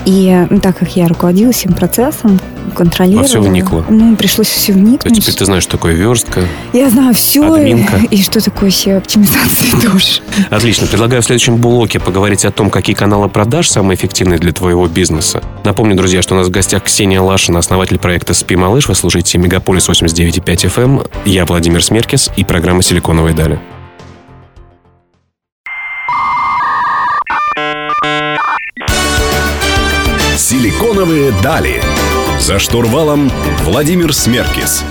И 0.07 0.47
ну, 0.51 0.59
так 0.59 0.79
как 0.79 0.97
я 0.97 1.07
руководила 1.07 1.53
всем 1.53 1.73
процессом, 1.73 2.41
контролировала. 2.75 3.23
Во 3.23 3.29
все 3.29 3.41
вникла? 3.41 3.85
Ну, 3.89 4.17
пришлось 4.17 4.49
все 4.49 4.73
вникнуть. 4.73 5.15
То 5.15 5.21
теперь 5.21 5.35
ты 5.35 5.45
знаешь, 5.45 5.63
что 5.63 5.73
такое 5.73 5.95
верстка? 5.95 6.43
Я 6.73 6.91
знаю 6.91 7.15
все. 7.15 7.53
Админка. 7.53 7.97
И, 8.11 8.17
и 8.17 8.23
что 8.23 8.43
такое 8.43 8.71
все 8.71 8.97
оптимизация 8.97 9.81
тоже. 9.91 10.21
Отлично. 10.51 10.87
Предлагаю 10.87 11.23
в 11.23 11.25
следующем 11.25 11.57
блоке 11.57 12.01
поговорить 12.01 12.45
о 12.45 12.51
том, 12.51 12.71
какие 12.71 12.95
каналы 12.95 13.29
продаж 13.29 13.69
самые 13.71 13.97
эффективные 13.97 14.39
для 14.39 14.53
твоего 14.53 14.87
бизнеса. 14.87 15.43
Напомню, 15.65 15.97
друзья, 15.97 16.23
что 16.23 16.35
у 16.35 16.39
нас 16.39 16.49
в 16.49 16.51
гостях 16.51 16.85
Ксения 16.85 17.21
Лашина, 17.21 17.59
основатель 17.59 17.99
проекта 17.99 18.35
«Спи, 18.35 18.57
малыш». 18.57 18.89
Вы 18.89 18.95
слушаете 18.95 19.39
«Мегаполис 19.39 19.89
89.5 19.89 20.45
FM». 20.45 20.83
Эм». 20.83 21.03
Я 21.25 21.45
Владимир 21.47 21.83
Смеркис 21.83 22.31
и 22.37 22.45
программа 22.45 22.83
«Силиконовые 22.83 23.35
дали». 23.35 23.61
«Силиконовые 30.37 31.33
дали». 31.43 31.81
За 32.43 32.59
штурвалом 32.59 33.31
Владимир 33.61 34.13
Смеркис. 34.13 34.85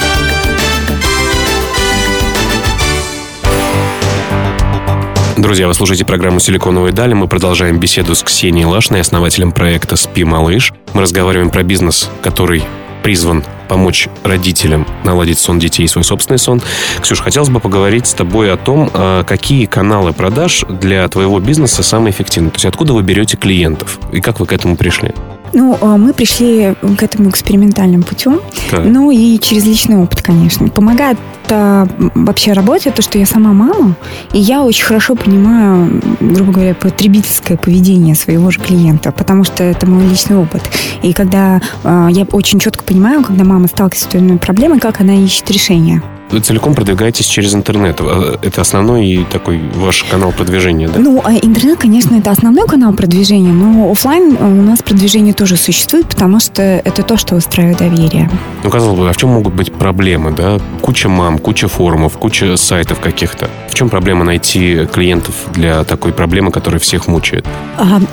Друзья, 5.35 5.67
вы 5.67 5.73
слушаете 5.73 6.05
программу 6.05 6.39
«Силиконовые 6.39 6.93
дали». 6.93 7.13
Мы 7.13 7.27
продолжаем 7.27 7.77
беседу 7.77 8.15
с 8.15 8.23
Ксенией 8.23 8.63
Лашной, 8.63 9.01
основателем 9.01 9.51
проекта 9.51 9.97
«Спи, 9.97 10.23
малыш». 10.23 10.71
Мы 10.93 11.01
разговариваем 11.01 11.49
про 11.49 11.63
бизнес, 11.63 12.09
который 12.23 12.63
призван 13.03 13.43
помочь 13.67 14.07
родителям 14.23 14.87
наладить 15.03 15.37
сон 15.37 15.59
детей 15.59 15.83
и 15.83 15.87
свой 15.89 16.05
собственный 16.05 16.39
сон. 16.39 16.61
Ксюш, 17.01 17.19
хотелось 17.19 17.49
бы 17.49 17.59
поговорить 17.59 18.07
с 18.07 18.13
тобой 18.13 18.53
о 18.53 18.55
том, 18.55 18.89
а, 18.93 19.25
какие 19.25 19.65
каналы 19.65 20.13
продаж 20.13 20.63
для 20.69 21.05
твоего 21.09 21.41
бизнеса 21.41 21.83
самые 21.83 22.13
эффективные. 22.13 22.51
То 22.51 22.55
есть 22.55 22.65
откуда 22.65 22.93
вы 22.93 23.03
берете 23.03 23.35
клиентов 23.35 23.99
и 24.13 24.21
как 24.21 24.39
вы 24.39 24.45
к 24.45 24.53
этому 24.53 24.77
пришли? 24.77 25.11
Ну, 25.53 25.77
а, 25.81 25.97
мы 25.97 26.13
пришли 26.13 26.75
к 26.97 27.03
этому 27.03 27.29
экспериментальным 27.29 28.03
путем, 28.03 28.39
так. 28.69 28.85
ну 28.85 29.11
и 29.11 29.37
через 29.39 29.65
личный 29.65 29.97
опыт, 29.97 30.21
конечно. 30.21 30.69
Помогает 30.69 31.17
а, 31.49 31.87
вообще 32.15 32.53
работе 32.53 32.91
то, 32.91 33.01
что 33.01 33.17
я 33.17 33.25
сама 33.25 33.51
мама, 33.53 33.95
и 34.31 34.39
я 34.39 34.63
очень 34.63 34.85
хорошо 34.85 35.15
понимаю, 35.15 36.01
грубо 36.19 36.53
говоря, 36.53 36.73
потребительское 36.73 37.57
поведение 37.57 38.15
своего 38.15 38.49
же 38.51 38.59
клиента, 38.59 39.11
потому 39.11 39.43
что 39.43 39.63
это 39.63 39.85
мой 39.87 40.05
личный 40.05 40.37
опыт. 40.37 40.61
И 41.01 41.13
когда 41.13 41.61
э, 41.83 42.07
я 42.11 42.25
очень 42.31 42.59
четко 42.59 42.83
понимаю, 42.83 43.23
когда 43.23 43.43
мама 43.43 43.67
сталкивается 43.67 44.05
с 44.05 44.07
той 44.07 44.21
или 44.21 44.27
иной 44.27 44.37
проблемой, 44.37 44.79
как 44.79 45.01
она 45.01 45.13
ищет 45.15 45.49
решение 45.51 46.01
целиком 46.39 46.73
продвигаетесь 46.73 47.25
через 47.25 47.53
интернет. 47.53 47.99
А, 47.99 48.39
это 48.41 48.61
основной 48.61 49.25
такой 49.31 49.61
ваш 49.75 50.03
канал 50.03 50.31
продвижения, 50.31 50.87
да? 50.87 50.99
Ну, 50.99 51.21
а 51.23 51.33
интернет, 51.33 51.79
конечно, 51.79 52.15
это 52.15 52.31
основной 52.31 52.67
канал 52.67 52.93
продвижения, 52.93 53.51
но 53.51 53.91
офлайн 53.91 54.37
э, 54.39 54.45
у 54.45 54.61
нас 54.61 54.81
продвижение 54.81 55.33
тоже 55.33 55.57
существует, 55.57 56.07
потому 56.07 56.39
что 56.39 56.61
это 56.61 57.03
то, 57.03 57.17
что 57.17 57.35
выстраивает 57.35 57.77
доверие. 57.77 58.29
Ну, 58.63 58.69
казалось 58.69 58.99
бы, 58.99 59.09
а 59.09 59.13
в 59.13 59.17
чем 59.17 59.29
могут 59.29 59.53
быть 59.53 59.71
проблемы, 59.73 60.31
да? 60.31 60.59
Куча 60.81 61.09
мам, 61.09 61.37
куча 61.37 61.67
форумов, 61.67 62.17
куча 62.17 62.55
сайтов 62.57 62.99
каких-то. 62.99 63.49
В 63.69 63.73
чем 63.73 63.89
проблема 63.89 64.23
найти 64.23 64.85
клиентов 64.91 65.35
для 65.53 65.83
такой 65.83 66.13
проблемы, 66.13 66.51
которая 66.51 66.79
всех 66.79 67.07
мучает? 67.07 67.45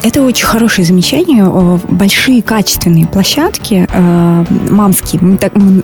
Это 0.03 0.23
очень 0.23 0.47
хорошее 0.47 0.87
замечание. 0.87 1.45
Большие 1.89 2.43
качественные 2.43 3.07
площадки, 3.07 3.87
э, 3.91 4.45
мамские, 4.71 5.39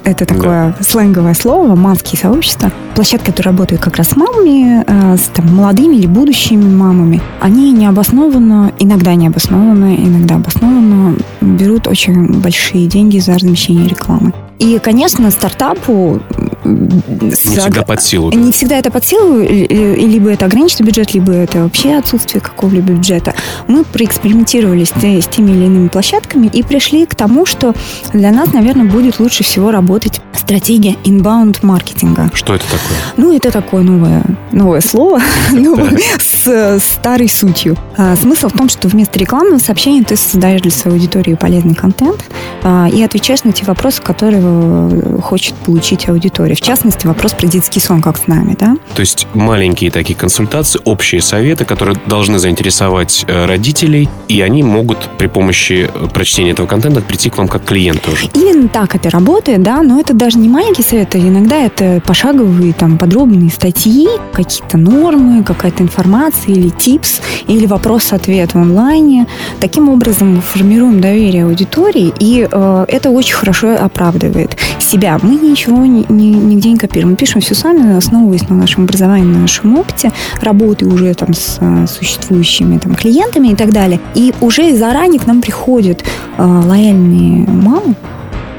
это 0.04 0.26
такое 0.26 0.74
да. 0.78 0.84
сленговое 0.84 1.34
слово, 1.34 1.74
мамские 1.74 2.18
сообщества, 2.24 2.70
площадки, 2.94 3.26
которые 3.26 3.50
работают 3.50 3.82
как 3.82 3.96
раз 3.96 4.08
с 4.08 4.16
мамами, 4.16 4.82
э, 4.86 5.16
с 5.18 5.28
там, 5.28 5.54
молодыми 5.54 5.96
или 5.96 6.06
будущими 6.06 6.64
мамами, 6.64 7.20
они 7.40 7.70
необоснованно, 7.72 8.72
иногда 8.78 9.14
необоснованно, 9.14 9.94
иногда 9.94 10.36
обоснованно 10.36 11.16
берут 11.42 11.86
очень 11.86 12.40
большие 12.40 12.86
деньги 12.86 13.18
за 13.18 13.34
размещение 13.34 13.86
рекламы. 13.88 14.32
И, 14.58 14.78
конечно, 14.78 15.30
стартапу... 15.30 16.20
Не 16.64 17.30
всегда 17.32 17.82
под 17.82 18.02
силу. 18.02 18.30
Не 18.32 18.52
всегда 18.52 18.78
это 18.78 18.90
под 18.90 19.04
силу, 19.04 19.40
либо 19.40 20.30
это 20.30 20.46
ограниченный 20.46 20.86
бюджет, 20.86 21.12
либо 21.12 21.32
это 21.32 21.62
вообще 21.62 21.96
отсутствие 21.96 22.40
какого-либо 22.40 22.92
бюджета. 22.92 23.34
Мы 23.68 23.84
проэкспериментировали 23.84 24.84
с, 24.84 24.92
с 24.92 25.28
теми 25.28 25.50
или 25.50 25.64
иными 25.66 25.88
площадками 25.88 26.46
и 26.46 26.62
пришли 26.62 27.04
к 27.06 27.14
тому, 27.14 27.44
что 27.46 27.74
для 28.12 28.30
нас, 28.30 28.52
наверное, 28.52 28.86
будет 28.86 29.18
лучше 29.18 29.44
всего 29.44 29.70
работать 29.70 30.20
стратегия 30.44 30.96
inbound 31.04 31.58
маркетинга. 31.62 32.30
Что 32.34 32.54
это 32.54 32.64
такое? 32.64 32.98
Ну, 33.16 33.34
это 33.34 33.50
такое 33.50 33.82
новое, 33.82 34.22
новое 34.52 34.80
слово 34.80 35.20
с 36.18 36.80
старой 36.80 37.28
сутью. 37.28 37.76
А, 37.96 38.14
смысл 38.16 38.48
в 38.48 38.52
том, 38.52 38.68
что 38.68 38.88
вместо 38.88 39.18
рекламного 39.18 39.58
сообщения 39.58 40.02
ты 40.04 40.16
создаешь 40.16 40.60
для 40.62 40.70
своей 40.70 40.96
аудитории 40.96 41.34
полезный 41.34 41.74
контент 41.74 42.24
а, 42.62 42.88
и 42.92 43.02
отвечаешь 43.02 43.44
на 43.44 43.52
те 43.52 43.64
вопросы, 43.64 44.02
которые 44.02 44.42
Э, 44.44 45.18
хочет 45.22 45.54
получить 45.54 46.08
аудитория. 46.08 46.54
В 46.54 46.60
частности, 46.60 47.06
вопрос 47.06 47.32
про 47.32 47.46
детский 47.46 47.80
сон, 47.80 48.02
как 48.02 48.18
с 48.18 48.26
нами, 48.26 48.56
да? 48.58 48.76
То 48.94 49.00
есть 49.00 49.26
маленькие 49.32 49.90
такие 49.90 50.14
консультации, 50.14 50.80
общие 50.84 51.22
советы, 51.22 51.64
которые 51.64 51.96
должны 52.06 52.38
заинтересовать 52.38 53.24
э, 53.26 53.46
родителей, 53.46 54.08
и 54.28 54.42
они 54.42 54.62
могут 54.62 55.08
при 55.18 55.28
помощи 55.28 55.88
э, 55.92 56.08
прочтения 56.12 56.50
этого 56.50 56.66
контента 56.66 57.00
прийти 57.00 57.30
к 57.30 57.38
вам 57.38 57.48
как 57.48 57.64
клиент 57.64 58.06
уже. 58.06 58.26
Именно 58.34 58.68
так 58.68 58.94
это 58.94 59.08
работает, 59.08 59.62
да, 59.62 59.82
но 59.82 59.98
это 59.98 60.12
даже 60.12 60.38
не 60.38 60.48
маленькие 60.48 60.84
советы, 60.84 61.18
иногда 61.18 61.56
это 61.56 62.02
пошаговые, 62.06 62.74
там, 62.74 62.98
подробные 62.98 63.50
статьи, 63.50 64.08
какие-то 64.32 64.76
нормы, 64.76 65.42
какая-то 65.42 65.82
информация 65.82 66.54
или 66.54 66.68
типс, 66.68 67.20
или 67.46 67.66
вопрос-ответ 67.66 68.52
в 68.52 68.58
онлайне. 68.58 69.26
Таким 69.60 69.88
образом 69.88 70.36
мы 70.36 70.40
формируем 70.42 71.00
доверие 71.00 71.44
аудитории, 71.44 72.12
и 72.18 72.46
э, 72.50 72.84
это 72.88 73.10
очень 73.10 73.34
хорошо 73.34 73.74
оправдывает 73.74 74.33
оправдывает 74.34 74.56
себя. 74.78 75.18
Мы 75.22 75.36
ничего 75.36 75.84
ни, 75.84 76.04
ни, 76.08 76.34
нигде 76.34 76.70
не 76.70 76.76
копируем. 76.76 77.10
Мы 77.10 77.16
пишем 77.16 77.40
все 77.40 77.54
сами, 77.54 77.96
основываясь 77.96 78.48
на 78.48 78.56
нашем 78.56 78.84
образовании, 78.84 79.26
на 79.26 79.40
нашем 79.40 79.78
опыте, 79.78 80.10
работы 80.40 80.86
уже 80.86 81.14
там 81.14 81.32
с 81.32 81.58
а, 81.60 81.86
существующими 81.86 82.78
там 82.78 82.94
клиентами 82.94 83.48
и 83.48 83.54
так 83.54 83.72
далее. 83.72 84.00
И 84.14 84.34
уже 84.40 84.76
заранее 84.76 85.20
к 85.20 85.26
нам 85.26 85.40
приходят 85.40 86.02
э, 86.36 86.42
лояльные 86.42 87.46
мамы, 87.48 87.94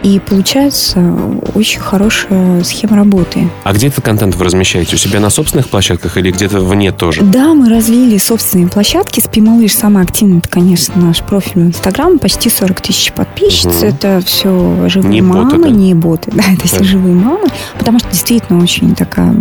и 0.06 0.20
получается 0.20 1.16
очень 1.56 1.80
хорошая 1.80 2.64
схема 2.64 2.96
работы. 2.96 3.50
А 3.64 3.74
где 3.74 3.88
этот 3.88 4.06
контент 4.06 4.36
вы 4.36 4.46
размещаете? 4.46 4.96
У 4.96 5.00
себя 5.00 5.20
на 5.20 5.32
собственных 5.32 5.68
площадках 5.68 6.18
или 6.18 6.30
где-то 6.30 6.60
вне 6.60 6.92
тоже? 6.92 7.24
Да, 7.24 7.56
мы 7.56 7.70
развили 7.70 8.20
собственные 8.20 8.68
площадки. 8.68 9.20
Спи 9.20 9.42
Малыш 9.42 9.74
самый 9.74 10.04
активный, 10.04 10.38
это, 10.38 10.50
конечно, 10.50 11.02
наш 11.02 11.22
профиль 11.24 11.64
в 11.64 11.66
Инстаграм. 11.66 12.20
Почти 12.20 12.52
40 12.52 12.82
тысяч 12.82 13.14
подписчиц. 13.14 13.66
Угу. 13.66 13.86
Это 13.86 14.22
все 14.24 14.88
живые 14.90 15.12
не 15.12 15.22
мамы, 15.24 15.46
боты, 15.46 15.64
да? 15.64 15.70
не 15.70 15.94
боты. 15.96 16.32
Да, 16.36 16.44
это 16.54 16.68
все 16.68 16.84
живые 16.84 17.16
мамы. 17.16 17.48
Потому 17.80 17.98
что 17.98 18.10
действительно 18.10 18.62
очень 18.62 18.94
такая 18.94 19.34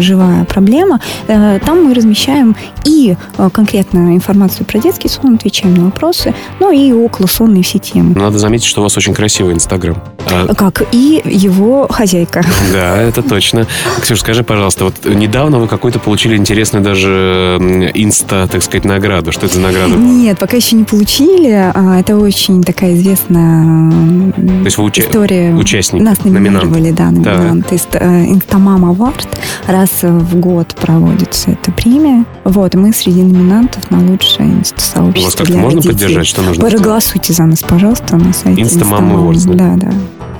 живая 0.00 0.44
проблема. 0.44 1.00
Э, 1.26 1.58
там 1.64 1.82
мы 1.82 1.94
размещаем 1.94 2.54
и 2.84 3.16
э, 3.38 3.50
конкретно 3.52 4.14
информацию 4.14 4.66
про 4.66 4.78
детский 4.78 5.08
сон, 5.08 5.34
отвечаем 5.34 5.74
на 5.74 5.86
вопросы, 5.86 6.32
ну 6.60 6.70
и 6.70 6.92
около 6.92 7.26
сонные 7.26 7.64
все 7.64 7.80
темы. 7.80 8.14
Надо 8.14 8.38
заметить, 8.38 8.66
что 8.66 8.82
у 8.82 8.84
вас 8.84 8.96
очень 8.96 9.14
красивый 9.14 9.54
Инстаграм. 9.54 9.96
А... 10.26 10.54
Как 10.54 10.82
и 10.92 11.20
его 11.24 11.86
хозяйка. 11.88 12.44
Да, 12.72 12.96
это 12.96 13.22
точно. 13.22 13.66
Ксюша, 14.00 14.20
скажи, 14.20 14.44
пожалуйста, 14.44 14.84
вот 14.84 14.94
недавно 15.04 15.58
вы 15.58 15.68
какой-то 15.68 15.98
получили 15.98 16.36
интересный 16.36 16.80
даже 16.80 17.58
инста, 17.94 18.48
так 18.50 18.62
сказать, 18.62 18.84
награду. 18.84 19.32
Что 19.32 19.46
это 19.46 19.56
за 19.56 19.60
награда? 19.60 19.94
Нет, 19.94 20.38
пока 20.38 20.56
еще 20.56 20.76
не 20.76 20.84
получили. 20.84 21.70
А, 21.74 21.98
это 21.98 22.16
очень 22.16 22.62
такая 22.62 22.94
известная 22.94 23.90
То 24.36 24.64
есть 24.64 24.78
вы 24.78 24.84
уча... 24.84 25.02
история. 25.02 25.54
Участник, 25.54 26.02
Нас 26.02 26.24
номинировали, 26.24 26.90
да, 26.92 27.10
номинант. 27.10 27.66
Да. 27.92 27.98
Э, 27.98 28.24
Инстамам 28.26 28.84
Авард. 28.84 29.28
Раз 29.66 29.90
в 30.02 30.36
год 30.36 30.74
проводится 30.80 31.50
эта 31.50 31.72
премия. 31.72 32.24
Вот, 32.44 32.74
мы 32.74 32.92
среди 32.92 33.22
номинантов 33.22 33.90
на 33.90 34.00
лучшее 34.00 34.48
инста-сообщество 34.48 35.20
У 35.20 35.24
вас 35.24 35.34
как-то 35.34 35.52
можно 35.54 35.76
родителей. 35.80 35.92
поддержать? 35.94 36.26
Что 36.26 36.42
нужно? 36.42 36.68
Проголосуйте 36.68 37.32
за 37.32 37.44
нас, 37.44 37.60
пожалуйста, 37.60 38.16
на 38.16 38.32
сайте 38.32 38.62
Инстамам 38.62 39.12
Awards? 39.12 39.54
Да, 39.54 39.74
да. 39.76 39.92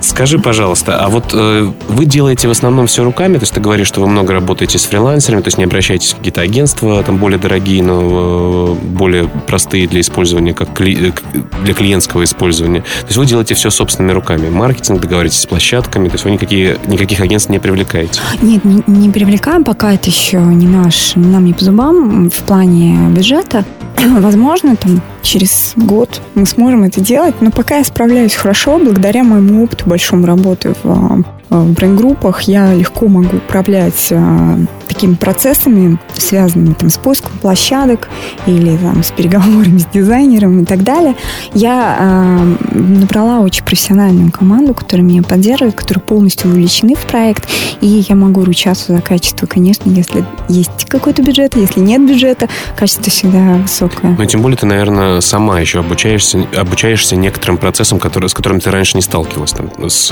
Скажи, 0.03 0.37
пожалуйста, 0.37 0.99
а 0.99 1.07
вот 1.07 1.33
э, 1.33 1.71
вы 1.87 2.05
делаете 2.05 2.49
в 2.49 2.51
основном 2.51 2.87
все 2.87 3.05
руками? 3.05 3.35
То 3.35 3.43
есть 3.43 3.53
ты 3.53 3.61
говоришь, 3.61 3.87
что 3.87 4.01
вы 4.01 4.07
много 4.07 4.33
работаете 4.33 4.77
с 4.77 4.83
фрилансерами, 4.83 5.41
то 5.41 5.47
есть 5.47 5.57
не 5.57 5.63
обращаетесь 5.63 6.11
в 6.11 6.17
какие-то 6.17 6.41
агентства, 6.41 7.01
там 7.03 7.17
более 7.17 7.39
дорогие, 7.39 7.81
но 7.81 8.77
э, 8.81 8.85
более 8.85 9.29
простые 9.47 9.87
для 9.87 10.01
использования, 10.01 10.53
как 10.53 10.73
кли, 10.73 11.13
э, 11.33 11.39
для 11.63 11.73
клиентского 11.73 12.25
использования. 12.25 12.81
То 12.81 13.07
есть 13.07 13.17
вы 13.17 13.25
делаете 13.25 13.55
все 13.55 13.69
собственными 13.69 14.11
руками. 14.11 14.49
Маркетинг 14.49 14.99
договоритесь 14.99 15.39
с 15.39 15.45
площадками, 15.45 16.09
то 16.09 16.15
есть 16.15 16.25
вы 16.25 16.31
никакие, 16.31 16.77
никаких 16.87 17.21
агентств 17.21 17.49
не 17.49 17.59
привлекаете? 17.59 18.19
Нет, 18.41 18.65
не, 18.65 18.83
не 18.87 19.09
привлекаем, 19.09 19.63
пока 19.63 19.93
это 19.93 20.09
еще 20.09 20.37
не 20.37 20.67
наш, 20.67 21.15
нам 21.15 21.45
не 21.45 21.53
по 21.53 21.63
зубам 21.63 22.29
в 22.29 22.39
плане 22.43 23.07
бюджета. 23.07 23.63
Возможно, 23.97 24.75
там 24.75 25.01
через 25.21 25.73
год 25.75 26.21
мы 26.35 26.45
сможем 26.45 26.83
это 26.83 26.99
делать, 26.99 27.35
но 27.41 27.51
пока 27.51 27.77
я 27.77 27.83
справляюсь 27.83 28.35
хорошо, 28.35 28.77
благодаря 28.77 29.23
моему 29.23 29.63
опыту 29.63 29.89
большому 29.93 30.25
работы 30.25 30.73
в 30.83 31.23
в 31.61 31.73
брейн-группах 31.73 32.41
я 32.43 32.73
легко 32.73 33.07
могу 33.07 33.37
управлять 33.37 34.09
а, 34.11 34.57
такими 34.87 35.15
процессами, 35.15 35.99
связанными 36.13 36.73
там, 36.73 36.89
с 36.89 36.97
поиском 36.97 37.31
площадок 37.41 38.09
или 38.45 38.75
там, 38.77 39.03
с 39.03 39.11
переговорами 39.11 39.77
с 39.77 39.85
дизайнером 39.85 40.61
и 40.61 40.65
так 40.65 40.83
далее. 40.83 41.15
Я 41.53 41.97
э, 41.99 42.77
набрала 42.77 43.39
очень 43.39 43.63
профессиональную 43.63 44.31
команду, 44.31 44.73
которая 44.73 45.05
меня 45.05 45.23
поддерживает, 45.23 45.75
которые 45.75 46.03
полностью 46.03 46.49
вовлечены 46.49 46.95
в 46.95 47.05
проект, 47.05 47.47
и 47.81 47.87
я 48.07 48.15
могу 48.15 48.43
ручаться 48.43 48.93
за 48.93 49.01
качество, 49.01 49.45
конечно, 49.45 49.89
если 49.89 50.25
есть 50.49 50.85
какой-то 50.87 51.21
бюджет, 51.21 51.55
если 51.55 51.79
нет 51.79 52.07
бюджета, 52.07 52.49
качество 52.75 53.11
всегда 53.11 53.57
высокое. 53.57 54.15
Но 54.17 54.25
тем 54.25 54.41
более 54.41 54.57
ты, 54.57 54.65
наверное, 54.65 55.21
сама 55.21 55.59
еще 55.59 55.79
обучаешься, 55.79 56.45
обучаешься 56.55 57.15
некоторым 57.15 57.57
процессам, 57.57 57.99
которые, 57.99 58.29
с 58.29 58.33
которыми 58.33 58.59
ты 58.59 58.71
раньше 58.71 58.97
не 58.97 59.01
сталкивалась, 59.01 59.51
там, 59.51 59.69
с, 59.87 60.11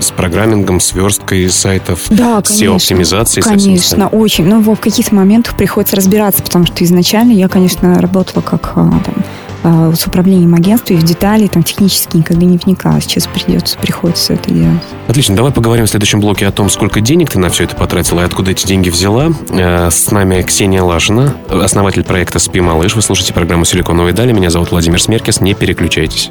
с 0.00 0.10
программингом, 0.12 0.80
с 0.80 0.92
версткой 0.92 1.48
сайтов, 1.50 2.02
да, 2.10 2.38
SEO-оптимизацией. 2.40 3.42
Конечно, 3.42 4.08
очень. 4.08 4.46
Но 4.46 4.60
в 4.60 4.76
каких-то 4.76 5.14
моментах 5.14 5.56
приходится 5.56 5.96
разбираться, 5.96 6.42
потому 6.42 6.66
что 6.66 6.84
изначально 6.84 7.32
я, 7.32 7.48
конечно, 7.48 8.00
работала 8.00 8.42
как 8.42 8.72
а, 8.74 8.90
там, 9.04 9.14
а, 9.64 9.92
с 9.94 10.06
управлением 10.06 10.54
агентства 10.54 10.92
и 10.92 10.96
в 10.96 11.02
детали 11.02 11.46
там 11.46 11.62
технически 11.62 12.18
никогда 12.18 12.44
не 12.44 12.58
вникала. 12.58 13.00
Сейчас 13.00 13.26
придется, 13.26 13.78
приходится 13.78 14.34
это 14.34 14.50
делать. 14.50 14.82
Отлично. 15.08 15.34
Давай 15.34 15.52
поговорим 15.52 15.86
в 15.86 15.90
следующем 15.90 16.20
блоке 16.20 16.46
о 16.46 16.52
том, 16.52 16.68
сколько 16.68 17.00
денег 17.00 17.30
ты 17.30 17.38
на 17.38 17.48
все 17.48 17.64
это 17.64 17.74
потратила 17.74 18.20
и 18.20 18.24
откуда 18.24 18.50
эти 18.50 18.66
деньги 18.66 18.90
взяла. 18.90 19.32
Э, 19.50 19.90
с 19.90 20.10
нами 20.10 20.42
Ксения 20.42 20.82
Лашина, 20.82 21.34
основатель 21.48 22.04
проекта 22.04 22.38
«Спи, 22.38 22.60
малыш». 22.60 22.94
Вы 22.94 23.00
слушаете 23.00 23.32
программу 23.32 23.64
«Силиконовые 23.64 24.12
дали». 24.12 24.32
Меня 24.32 24.50
зовут 24.50 24.70
Владимир 24.70 25.00
Смеркис. 25.00 25.40
Не 25.40 25.54
переключайтесь. 25.54 26.30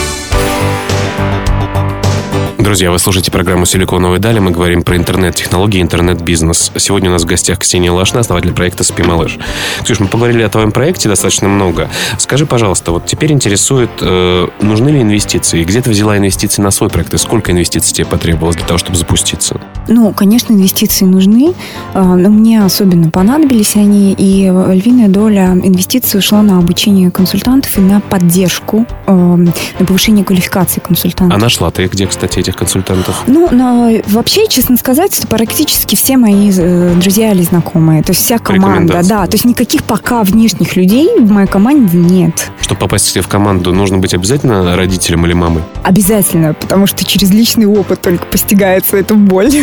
Друзья, 2.61 2.91
вы 2.91 2.99
слушаете 2.99 3.31
программу 3.31 3.65
«Силиконовые 3.65 4.19
дали». 4.19 4.37
Мы 4.37 4.51
говорим 4.51 4.83
про 4.83 4.95
интернет-технологии, 4.95 5.81
интернет-бизнес. 5.81 6.71
Сегодня 6.77 7.09
у 7.09 7.13
нас 7.13 7.23
в 7.23 7.25
гостях 7.25 7.57
Ксения 7.57 7.91
Лашина, 7.91 8.19
основатель 8.19 8.53
проекта 8.53 8.83
«Спи, 8.83 9.01
малыш». 9.01 9.39
Ксюш, 9.81 9.99
мы 9.99 10.05
поговорили 10.05 10.43
о 10.43 10.49
твоем 10.49 10.71
проекте 10.71 11.09
достаточно 11.09 11.49
много. 11.49 11.89
Скажи, 12.19 12.45
пожалуйста, 12.45 12.91
вот 12.91 13.07
теперь 13.07 13.31
интересует, 13.31 13.89
э, 14.01 14.47
нужны 14.61 14.89
ли 14.89 15.01
инвестиции? 15.01 15.63
Где 15.63 15.81
ты 15.81 15.89
взяла 15.89 16.19
инвестиции 16.19 16.61
на 16.61 16.69
свой 16.69 16.91
проект? 16.91 17.15
И 17.15 17.17
сколько 17.17 17.51
инвестиций 17.51 17.95
тебе 17.95 18.05
потребовалось 18.05 18.57
для 18.57 18.67
того, 18.67 18.77
чтобы 18.77 18.95
запуститься? 18.95 19.59
Ну, 19.87 20.13
конечно, 20.13 20.53
инвестиции 20.53 21.05
нужны, 21.05 21.55
э, 21.95 21.99
но 21.99 22.29
мне 22.29 22.63
особенно 22.63 23.09
понадобились 23.09 23.75
они, 23.75 24.13
и 24.15 24.43
львиная 24.43 25.07
доля 25.07 25.47
инвестиций 25.63 26.19
ушла 26.19 26.43
на 26.43 26.59
обучение 26.59 27.09
консультантов 27.09 27.75
и 27.79 27.81
на 27.81 28.01
поддержку, 28.01 28.85
э, 29.07 29.11
на 29.11 29.51
повышение 29.83 30.23
квалификации 30.23 30.79
консультантов. 30.79 31.35
А 31.35 31.41
нашла 31.41 31.71
ты 31.71 31.87
где, 31.87 32.05
кстати, 32.05 32.50
этих 32.51 32.57
консультантов? 32.57 33.23
Ну, 33.27 33.49
но 33.51 33.91
вообще, 34.07 34.47
честно 34.47 34.77
сказать, 34.77 35.17
это 35.17 35.27
практически 35.27 35.95
все 35.95 36.17
мои 36.17 36.51
э, 36.55 36.93
друзья 36.95 37.31
или 37.31 37.43
знакомые. 37.43 38.03
То 38.03 38.11
есть 38.11 38.23
вся 38.23 38.37
команда, 38.37 39.01
да. 39.03 39.25
То 39.25 39.35
есть 39.35 39.45
никаких 39.45 39.83
пока 39.83 40.23
внешних 40.23 40.75
людей 40.75 41.19
в 41.19 41.31
моей 41.31 41.47
команде 41.47 41.97
нет. 41.97 42.51
Чтобы 42.59 42.81
попасть 42.81 43.17
в 43.17 43.27
команду, 43.27 43.73
нужно 43.73 43.97
быть 43.97 44.13
обязательно 44.13 44.75
родителем 44.75 45.25
или 45.25 45.33
мамой? 45.33 45.63
Обязательно, 45.83 46.53
потому 46.53 46.87
что 46.87 47.03
через 47.03 47.31
личный 47.31 47.65
опыт 47.65 48.01
только 48.01 48.25
постигается 48.25 48.97
эта 48.97 49.15
боль. 49.15 49.51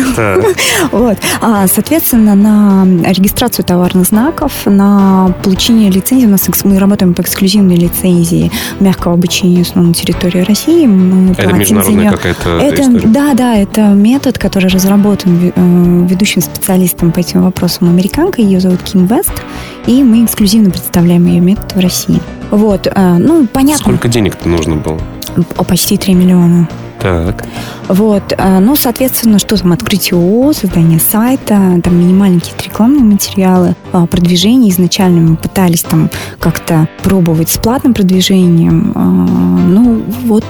Вот. 0.91 1.17
А, 1.41 1.67
соответственно, 1.67 2.35
на 2.35 2.85
регистрацию 3.11 3.65
товарных 3.65 4.07
знаков, 4.07 4.51
на 4.65 5.33
получение 5.43 5.89
лицензии, 5.91 6.25
у 6.25 6.29
нас 6.29 6.47
мы 6.63 6.79
работаем 6.79 7.13
по 7.13 7.21
эксклюзивной 7.21 7.75
лицензии 7.75 8.51
мягкого 8.79 9.13
обучения 9.13 9.65
на 9.75 9.93
территории 9.93 10.41
России. 10.41 10.85
Мы 10.85 11.33
это 11.33 11.53
международная 11.53 12.11
какая-то 12.11 12.57
это, 12.59 12.78
история? 12.81 13.07
Да, 13.07 13.33
да, 13.33 13.55
это 13.55 13.81
метод, 13.81 14.37
который 14.37 14.69
разработан 14.69 15.51
э, 15.55 16.07
ведущим 16.07 16.41
специалистом 16.41 17.11
по 17.11 17.19
этим 17.19 17.43
вопросам 17.43 17.89
американкой. 17.89 18.45
Ее 18.45 18.59
зовут 18.59 18.81
Ким 18.83 19.05
Вест. 19.05 19.31
И 19.85 20.03
мы 20.03 20.25
эксклюзивно 20.25 20.69
представляем 20.69 21.25
ее 21.25 21.39
метод 21.39 21.73
в 21.73 21.79
России. 21.79 22.19
Вот, 22.51 22.87
э, 22.87 23.17
ну, 23.17 23.47
понятно. 23.47 23.83
Сколько 23.83 24.07
денег-то 24.07 24.47
нужно 24.47 24.75
было? 24.75 24.99
Почти 25.67 25.97
3 25.97 26.13
миллиона. 26.13 26.67
Так. 27.01 27.45
Вот, 27.87 28.33
э, 28.37 28.59
ну, 28.59 28.75
соответственно, 28.75 29.39
что 29.39 29.57
там, 29.57 29.71
открытие 29.71 30.19
ООО, 30.19 30.53
создание 30.53 30.99
сайта, 30.99 31.79
там 31.83 31.97
минимальные 31.97 32.41
какие-то 32.41 32.65
рекламные 32.65 33.03
материалы, 33.03 33.75
продвижение 33.91 34.71
изначально 34.71 35.21
мы 35.21 35.35
пытались 35.37 35.81
там 35.83 36.09
как-то 36.39 36.89
пробовать 37.03 37.49
с 37.49 37.57
платным 37.57 37.93
продвижением, 37.93 38.91
ну, 39.73 40.03
вот, 40.25 40.43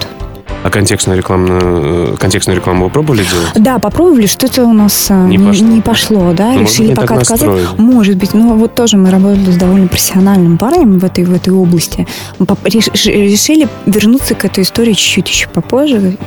а 0.69 0.71
контекстную 0.71 1.17
рекламу, 1.17 2.17
контекстную 2.17 2.57
рекламу 2.57 2.85
вы 2.85 2.91
пробовали 2.91 3.23
делать? 3.23 3.49
Да, 3.55 3.79
попробовали, 3.79 4.27
что-то 4.27 4.65
у 4.65 4.73
нас 4.73 5.07
э, 5.09 5.27
не, 5.27 5.37
не, 5.37 5.45
пошло. 5.47 5.67
не 5.67 5.81
пошло, 5.81 6.33
да, 6.33 6.53
ну, 6.53 6.61
решили 6.61 6.93
пока 6.93 7.15
отказать. 7.15 7.47
Настроили. 7.47 7.67
Может 7.77 8.17
быть, 8.17 8.33
но 8.33 8.55
вот 8.55 8.75
тоже 8.75 8.97
мы 8.97 9.09
работали 9.09 9.51
с 9.51 9.57
довольно 9.57 9.87
профессиональным 9.87 10.57
парнем 10.57 10.99
в 10.99 11.03
этой, 11.03 11.25
в 11.25 11.33
этой 11.33 11.53
области. 11.53 12.07
Мы 12.37 12.47
решили 12.65 13.67
вернуться 13.85 14.35
к 14.35 14.45
этой 14.45 14.63
истории 14.63 14.93
чуть-чуть 14.93 15.29
еще 15.29 15.49
попозже, 15.49 16.17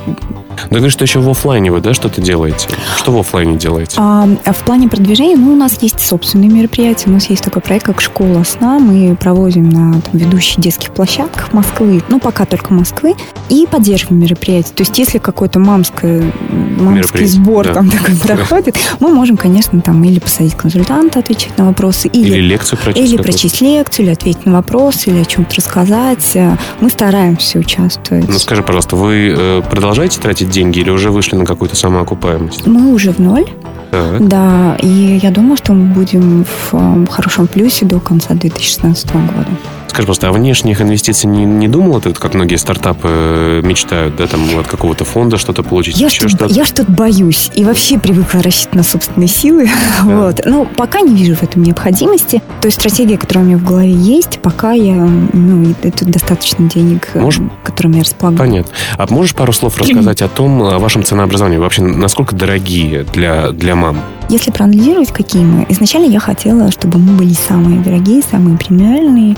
да 0.70 0.76
говоришь, 0.76 0.92
что 0.92 1.05
еще 1.05 1.20
в 1.20 1.28
офлайне 1.28 1.70
вы, 1.70 1.81
да, 1.81 1.94
что-то 1.94 2.20
делаете? 2.20 2.68
Что 2.96 3.12
в 3.12 3.18
офлайне 3.18 3.57
делаете? 3.57 3.94
А, 3.98 4.28
а, 4.44 4.52
в 4.52 4.59
плане 4.59 4.88
продвижения, 4.88 5.37
ну, 5.37 5.52
у 5.52 5.57
нас 5.57 5.83
есть 5.83 6.00
собственные 6.00 6.50
мероприятия. 6.50 7.09
У 7.09 7.12
нас 7.12 7.28
есть 7.31 7.42
такой 7.42 7.62
проект, 7.62 7.87
как 7.87 8.00
«Школа 8.00 8.42
сна». 8.44 8.78
Мы 8.78 9.16
проводим 9.16 9.68
на 9.68 10.00
там, 10.00 10.12
ведущих 10.12 10.61
детских 10.61 10.92
площадках 10.92 11.52
Москвы, 11.52 12.02
ну, 12.09 12.20
пока 12.20 12.44
только 12.44 12.72
Москвы, 12.72 13.14
и 13.48 13.66
поддерживаем 13.70 14.20
мероприятия. 14.20 14.32
То 14.75 14.83
есть, 14.83 14.99
если 14.99 15.18
какой-то 15.18 15.59
мамское, 15.59 16.33
мамский 16.79 17.27
сбор 17.27 17.66
да. 17.66 17.75
там 17.75 17.90
такой 17.90 18.16
проходит, 18.16 18.77
мы 19.01 19.09
можем, 19.09 19.37
конечно, 19.37 19.81
там 19.81 20.03
или 20.05 20.18
посадить 20.18 20.55
консультанта, 20.55 21.21
отвечать 21.21 21.57
на 21.59 21.66
вопросы, 21.66 22.09
или, 22.09 22.29
или 22.29 22.40
лекцию 22.40 22.79
прочесть. 22.79 23.12
Или 23.12 23.23
прочесть 23.23 23.61
лекцию, 23.61 24.07
или 24.07 24.12
ответить 24.12 24.47
на 24.47 24.53
вопросы, 24.53 25.11
или 25.11 25.21
о 25.21 25.25
чем-то 25.25 25.57
рассказать. 25.57 26.37
Мы 26.81 26.90
стараемся 26.90 27.59
участвовать. 27.59 28.29
Ну, 28.29 28.38
скажи, 28.38 28.62
пожалуйста, 28.62 28.97
вы 28.97 29.35
э, 29.37 29.62
продолжаете 29.71 30.21
тратить 30.21 30.51
деньги 30.51 30.81
или 30.81 30.90
уже 30.90 31.11
вышли 31.11 31.37
на 31.37 31.45
какую-то 31.45 31.77
самоокупаемость? 31.77 32.66
Мы 32.66 32.92
уже 32.92 33.12
в 33.12 33.18
ноль. 33.18 33.47
Так. 33.92 34.26
Да, 34.26 34.74
и 34.81 35.20
я 35.22 35.31
думаю, 35.31 35.59
что 35.59 35.74
мы 35.74 35.92
будем 35.92 36.44
в 36.44 36.72
э, 36.72 37.07
хорошем 37.11 37.46
плюсе 37.46 37.85
до 37.85 38.00
конца 38.00 38.33
2016 38.33 39.12
года. 39.12 39.50
Скажи 39.92 40.07
просто, 40.07 40.28
а 40.28 40.33
внешних 40.33 40.81
инвестиций 40.81 41.28
не, 41.28 41.44
не 41.44 41.68
думала 41.68 42.00
ты, 42.00 42.14
как 42.14 42.33
многие 42.33 42.57
стартапы 42.57 43.09
э, 43.11 43.61
мечтают, 43.62 44.16
да, 44.16 44.26
там 44.26 44.40
от 44.59 44.66
какого-то 44.66 45.05
фонда 45.05 45.37
что-то 45.37 45.62
получить, 45.62 46.00
я 46.00 46.07
еще 46.07 46.28
что-то? 46.28 46.46
Я 46.46 46.64
что-то 46.64 46.90
боюсь 46.90 47.50
и 47.55 47.62
вообще 47.62 47.98
привыкла 47.98 48.42
рассчитывать 48.42 48.76
на 48.76 48.83
собственные 48.85 49.28
силы. 49.28 49.68
Да. 50.02 50.16
Вот. 50.16 50.40
Но 50.46 50.64
пока 50.64 51.00
не 51.00 51.14
вижу 51.14 51.37
в 51.37 51.42
этом 51.42 51.62
необходимости. 51.62 52.42
То 52.61 52.68
есть 52.68 52.81
стратегия, 52.81 53.18
которая 53.18 53.44
у 53.44 53.48
меня 53.48 53.59
в 53.59 53.64
голове 53.64 53.92
есть, 53.92 54.40
пока 54.40 54.72
я, 54.72 54.94
ну, 54.94 55.74
это 55.83 56.07
достаточно 56.07 56.68
денег, 56.68 57.09
э, 57.12 57.20
можешь... 57.20 57.42
которыми 57.62 57.96
я 57.96 58.02
располагаю. 58.02 58.38
Понятно. 58.38 58.72
А 58.96 59.07
можешь 59.11 59.35
пару 59.35 59.52
слов 59.52 59.76
рассказать 59.76 60.22
о 60.22 60.28
том, 60.28 60.62
о 60.62 60.78
вашем 60.78 61.05
ценообразовании? 61.05 61.59
Вообще, 61.59 61.83
насколько 61.83 62.35
дорогие 62.35 63.05
для, 63.05 63.50
для 63.50 63.76
мам? 63.83 64.01
Если 64.29 64.51
проанализировать, 64.51 65.12
какие 65.12 65.42
мы, 65.42 65.66
изначально 65.68 66.07
я 66.07 66.21
хотела, 66.21 66.71
чтобы 66.71 66.99
мы 66.99 67.16
были 67.16 67.33
самые 67.33 67.81
дорогие, 67.81 68.23
самые 68.23 68.57
премиальные. 68.57 69.37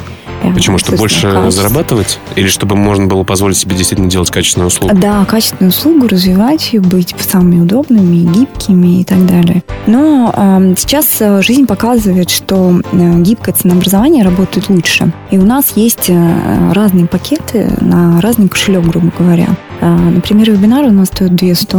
Почему? 0.54 0.76
Чтобы 0.76 0.98
больше 0.98 1.22
качество. 1.22 1.50
зарабатывать? 1.50 2.18
Или 2.36 2.48
чтобы 2.48 2.76
можно 2.76 3.06
было 3.06 3.24
позволить 3.24 3.56
себе 3.56 3.74
действительно 3.74 4.10
делать 4.10 4.30
качественную 4.30 4.68
услугу? 4.68 4.94
Да, 4.94 5.24
качественную 5.24 5.70
услугу, 5.70 6.06
развивать 6.06 6.74
ее, 6.74 6.82
быть 6.82 7.14
самыми 7.18 7.62
удобными, 7.62 8.30
гибкими 8.30 9.00
и 9.00 9.04
так 9.04 9.24
далее. 9.26 9.64
Но 9.86 10.32
э, 10.36 10.74
сейчас 10.76 11.18
жизнь 11.42 11.66
показывает, 11.66 12.28
что 12.28 12.82
э, 12.92 13.20
гибкое 13.22 13.54
ценообразование 13.54 14.22
работает 14.22 14.68
лучше. 14.68 15.12
И 15.30 15.38
у 15.38 15.46
нас 15.46 15.72
есть 15.76 16.10
э, 16.10 16.72
разные 16.72 17.06
пакеты 17.06 17.72
на 17.80 18.20
разный 18.20 18.48
кошелек, 18.48 18.84
грубо 18.84 19.10
говоря. 19.18 19.48
Э, 19.80 19.88
например, 19.94 20.50
вебинар 20.50 20.84
у 20.84 20.90
нас 20.90 21.08
стоит 21.08 21.34
200, 21.34 21.76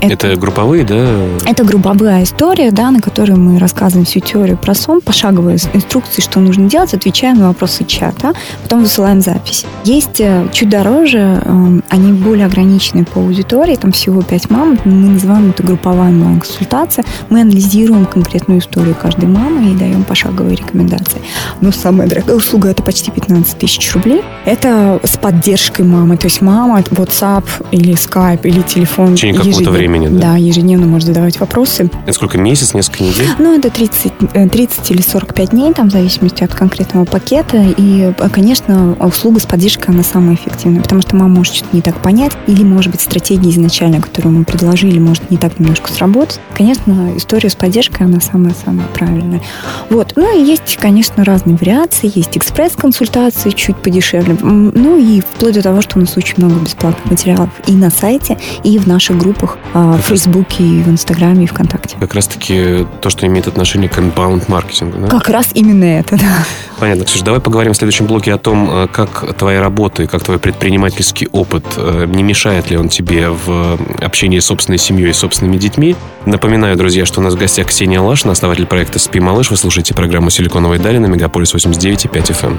это, 0.00 0.26
это 0.28 0.40
групповые, 0.40 0.84
да? 0.84 1.06
Это 1.46 1.64
групповая 1.64 2.24
история, 2.24 2.70
да, 2.70 2.90
на 2.90 3.00
которой 3.00 3.36
мы 3.36 3.58
рассказываем 3.58 4.06
всю 4.06 4.20
теорию 4.20 4.56
про 4.56 4.74
сон, 4.74 5.00
пошаговые 5.00 5.58
инструкции, 5.72 6.22
что 6.22 6.40
нужно 6.40 6.68
делать, 6.68 6.94
отвечаем 6.94 7.38
на 7.38 7.48
вопросы 7.48 7.84
чата, 7.84 8.32
потом 8.62 8.82
высылаем 8.82 9.20
запись. 9.20 9.64
Есть 9.84 10.20
э, 10.20 10.48
чуть 10.52 10.68
дороже, 10.68 11.42
эм, 11.44 11.84
они 11.88 12.12
более 12.12 12.46
ограничены 12.46 13.04
по 13.04 13.20
аудитории, 13.20 13.76
там 13.76 13.92
всего 13.92 14.22
5 14.22 14.50
мам, 14.50 14.78
мы 14.84 15.10
называем 15.10 15.50
это 15.50 15.62
групповая 15.62 16.10
онлайн-консультация. 16.10 17.04
Мы 17.28 17.42
анализируем 17.42 18.06
конкретную 18.06 18.60
историю 18.60 18.94
каждой 18.94 19.28
мамы 19.28 19.70
и 19.70 19.74
даем 19.74 20.04
пошаговые 20.04 20.56
рекомендации. 20.56 21.20
Но 21.60 21.72
самая 21.72 22.08
дорогая 22.08 22.36
услуга– 22.36 22.68
это 22.70 22.82
почти 22.82 23.10
15 23.10 23.58
тысяч 23.58 23.92
рублей. 23.94 24.22
Это 24.44 25.00
с 25.02 25.16
поддержкой 25.16 25.82
мамы, 25.82 26.16
то 26.16 26.26
есть 26.26 26.40
мама, 26.40 26.80
WhatsApp 26.80 27.44
или 27.70 27.94
Skype 27.94 28.40
или 28.44 28.62
телефон. 28.62 29.12
В 29.12 29.14
течение 29.14 29.40
какого-то 29.40 29.70
времени 29.70 29.89
времени, 29.90 30.08
да? 30.08 30.32
Да, 30.32 30.36
ежедневно 30.36 30.86
может 30.86 31.06
задавать 31.08 31.38
вопросы. 31.40 31.90
Это 32.04 32.12
сколько, 32.12 32.38
месяц, 32.38 32.74
несколько 32.74 33.04
недель? 33.04 33.26
Ну, 33.38 33.56
это 33.58 33.70
30, 33.70 34.12
30 34.50 34.90
э, 34.90 34.94
или 34.94 35.02
45 35.02 35.50
дней, 35.50 35.72
там, 35.72 35.88
в 35.88 35.92
зависимости 35.92 36.44
от 36.44 36.54
конкретного 36.54 37.04
пакета. 37.04 37.62
И, 37.76 38.14
э, 38.16 38.28
конечно, 38.30 38.96
услуга 39.00 39.40
с 39.40 39.46
поддержкой, 39.46 39.90
она 39.90 40.02
самая 40.02 40.34
эффективная, 40.34 40.82
потому 40.82 41.02
что 41.02 41.16
мама 41.16 41.36
может 41.36 41.54
что-то 41.54 41.74
не 41.74 41.82
так 41.82 42.00
понять, 42.02 42.32
или, 42.46 42.62
может 42.62 42.92
быть, 42.92 43.00
стратегия 43.00 43.50
изначально, 43.50 44.00
которую 44.00 44.34
мы 44.34 44.44
предложили, 44.44 44.98
может 44.98 45.30
не 45.30 45.36
так 45.36 45.58
немножко 45.58 45.90
сработать. 45.90 46.40
Конечно, 46.56 47.12
история 47.16 47.50
с 47.50 47.54
поддержкой, 47.54 48.04
она 48.04 48.20
самая-самая 48.20 48.86
правильная. 48.88 49.40
Вот. 49.88 50.12
Ну, 50.16 50.38
и 50.38 50.44
есть, 50.44 50.76
конечно, 50.76 51.24
разные 51.24 51.56
вариации. 51.56 52.10
Есть 52.14 52.36
экспресс-консультации 52.36 53.50
чуть 53.50 53.76
подешевле. 53.76 54.36
Ну, 54.40 54.98
и 54.98 55.20
вплоть 55.20 55.54
до 55.54 55.62
того, 55.62 55.80
что 55.80 55.98
у 55.98 56.00
нас 56.00 56.16
очень 56.16 56.34
много 56.36 56.60
бесплатных 56.60 57.10
материалов 57.10 57.50
и 57.66 57.72
на 57.72 57.90
сайте, 57.90 58.38
и 58.62 58.78
в 58.78 58.86
наших 58.86 59.18
группах 59.18 59.58
а, 59.74 59.79
в 59.80 59.98
Фейсбуке, 60.02 60.62
и 60.62 60.82
в 60.82 60.88
Инстаграме, 60.88 61.44
и 61.44 61.46
ВКонтакте. 61.46 61.96
Как 61.98 62.14
раз-таки 62.14 62.86
то, 63.00 63.10
что 63.10 63.26
имеет 63.26 63.46
отношение 63.46 63.88
к 63.88 63.98
inbound 63.98 64.44
маркетингу, 64.48 64.98
да? 64.98 65.08
Как 65.08 65.28
раз 65.28 65.48
именно 65.54 65.84
это, 65.84 66.16
да. 66.16 66.44
Понятно. 66.78 67.04
Ксюша, 67.04 67.24
давай 67.24 67.40
поговорим 67.40 67.72
в 67.72 67.76
следующем 67.76 68.06
блоке 68.06 68.32
о 68.32 68.38
том, 68.38 68.68
э, 68.70 68.88
как 68.88 69.34
твоя 69.36 69.60
работа 69.60 70.02
и 70.02 70.06
как 70.06 70.22
твой 70.22 70.38
предпринимательский 70.38 71.28
опыт, 71.32 71.64
э, 71.76 72.06
не 72.06 72.22
мешает 72.22 72.70
ли 72.70 72.76
он 72.76 72.88
тебе 72.88 73.28
в 73.28 73.78
общении 74.02 74.38
с 74.38 74.46
собственной 74.46 74.78
семьей 74.78 75.10
и 75.10 75.12
собственными 75.12 75.56
детьми. 75.58 75.96
Напоминаю, 76.26 76.76
друзья, 76.76 77.04
что 77.06 77.20
у 77.20 77.24
нас 77.24 77.34
в 77.34 77.38
гостях 77.38 77.68
Ксения 77.68 78.00
Лашина, 78.00 78.32
основатель 78.32 78.66
проекта 78.66 78.98
«Спи, 78.98 79.20
малыш». 79.20 79.50
Вы 79.50 79.56
слушаете 79.56 79.94
программу 79.94 80.30
«Силиконовые 80.30 80.80
дали» 80.80 80.98
на 80.98 81.06
Мегаполис 81.06 81.54
89,5 81.54 82.30
FM. 82.30 82.58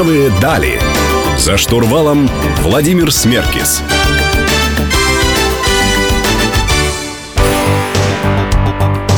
«Силиконовые 0.00 0.30
дали». 0.40 0.80
За 1.36 1.58
штурвалом 1.58 2.26
Владимир 2.62 3.12
Смеркис. 3.12 3.82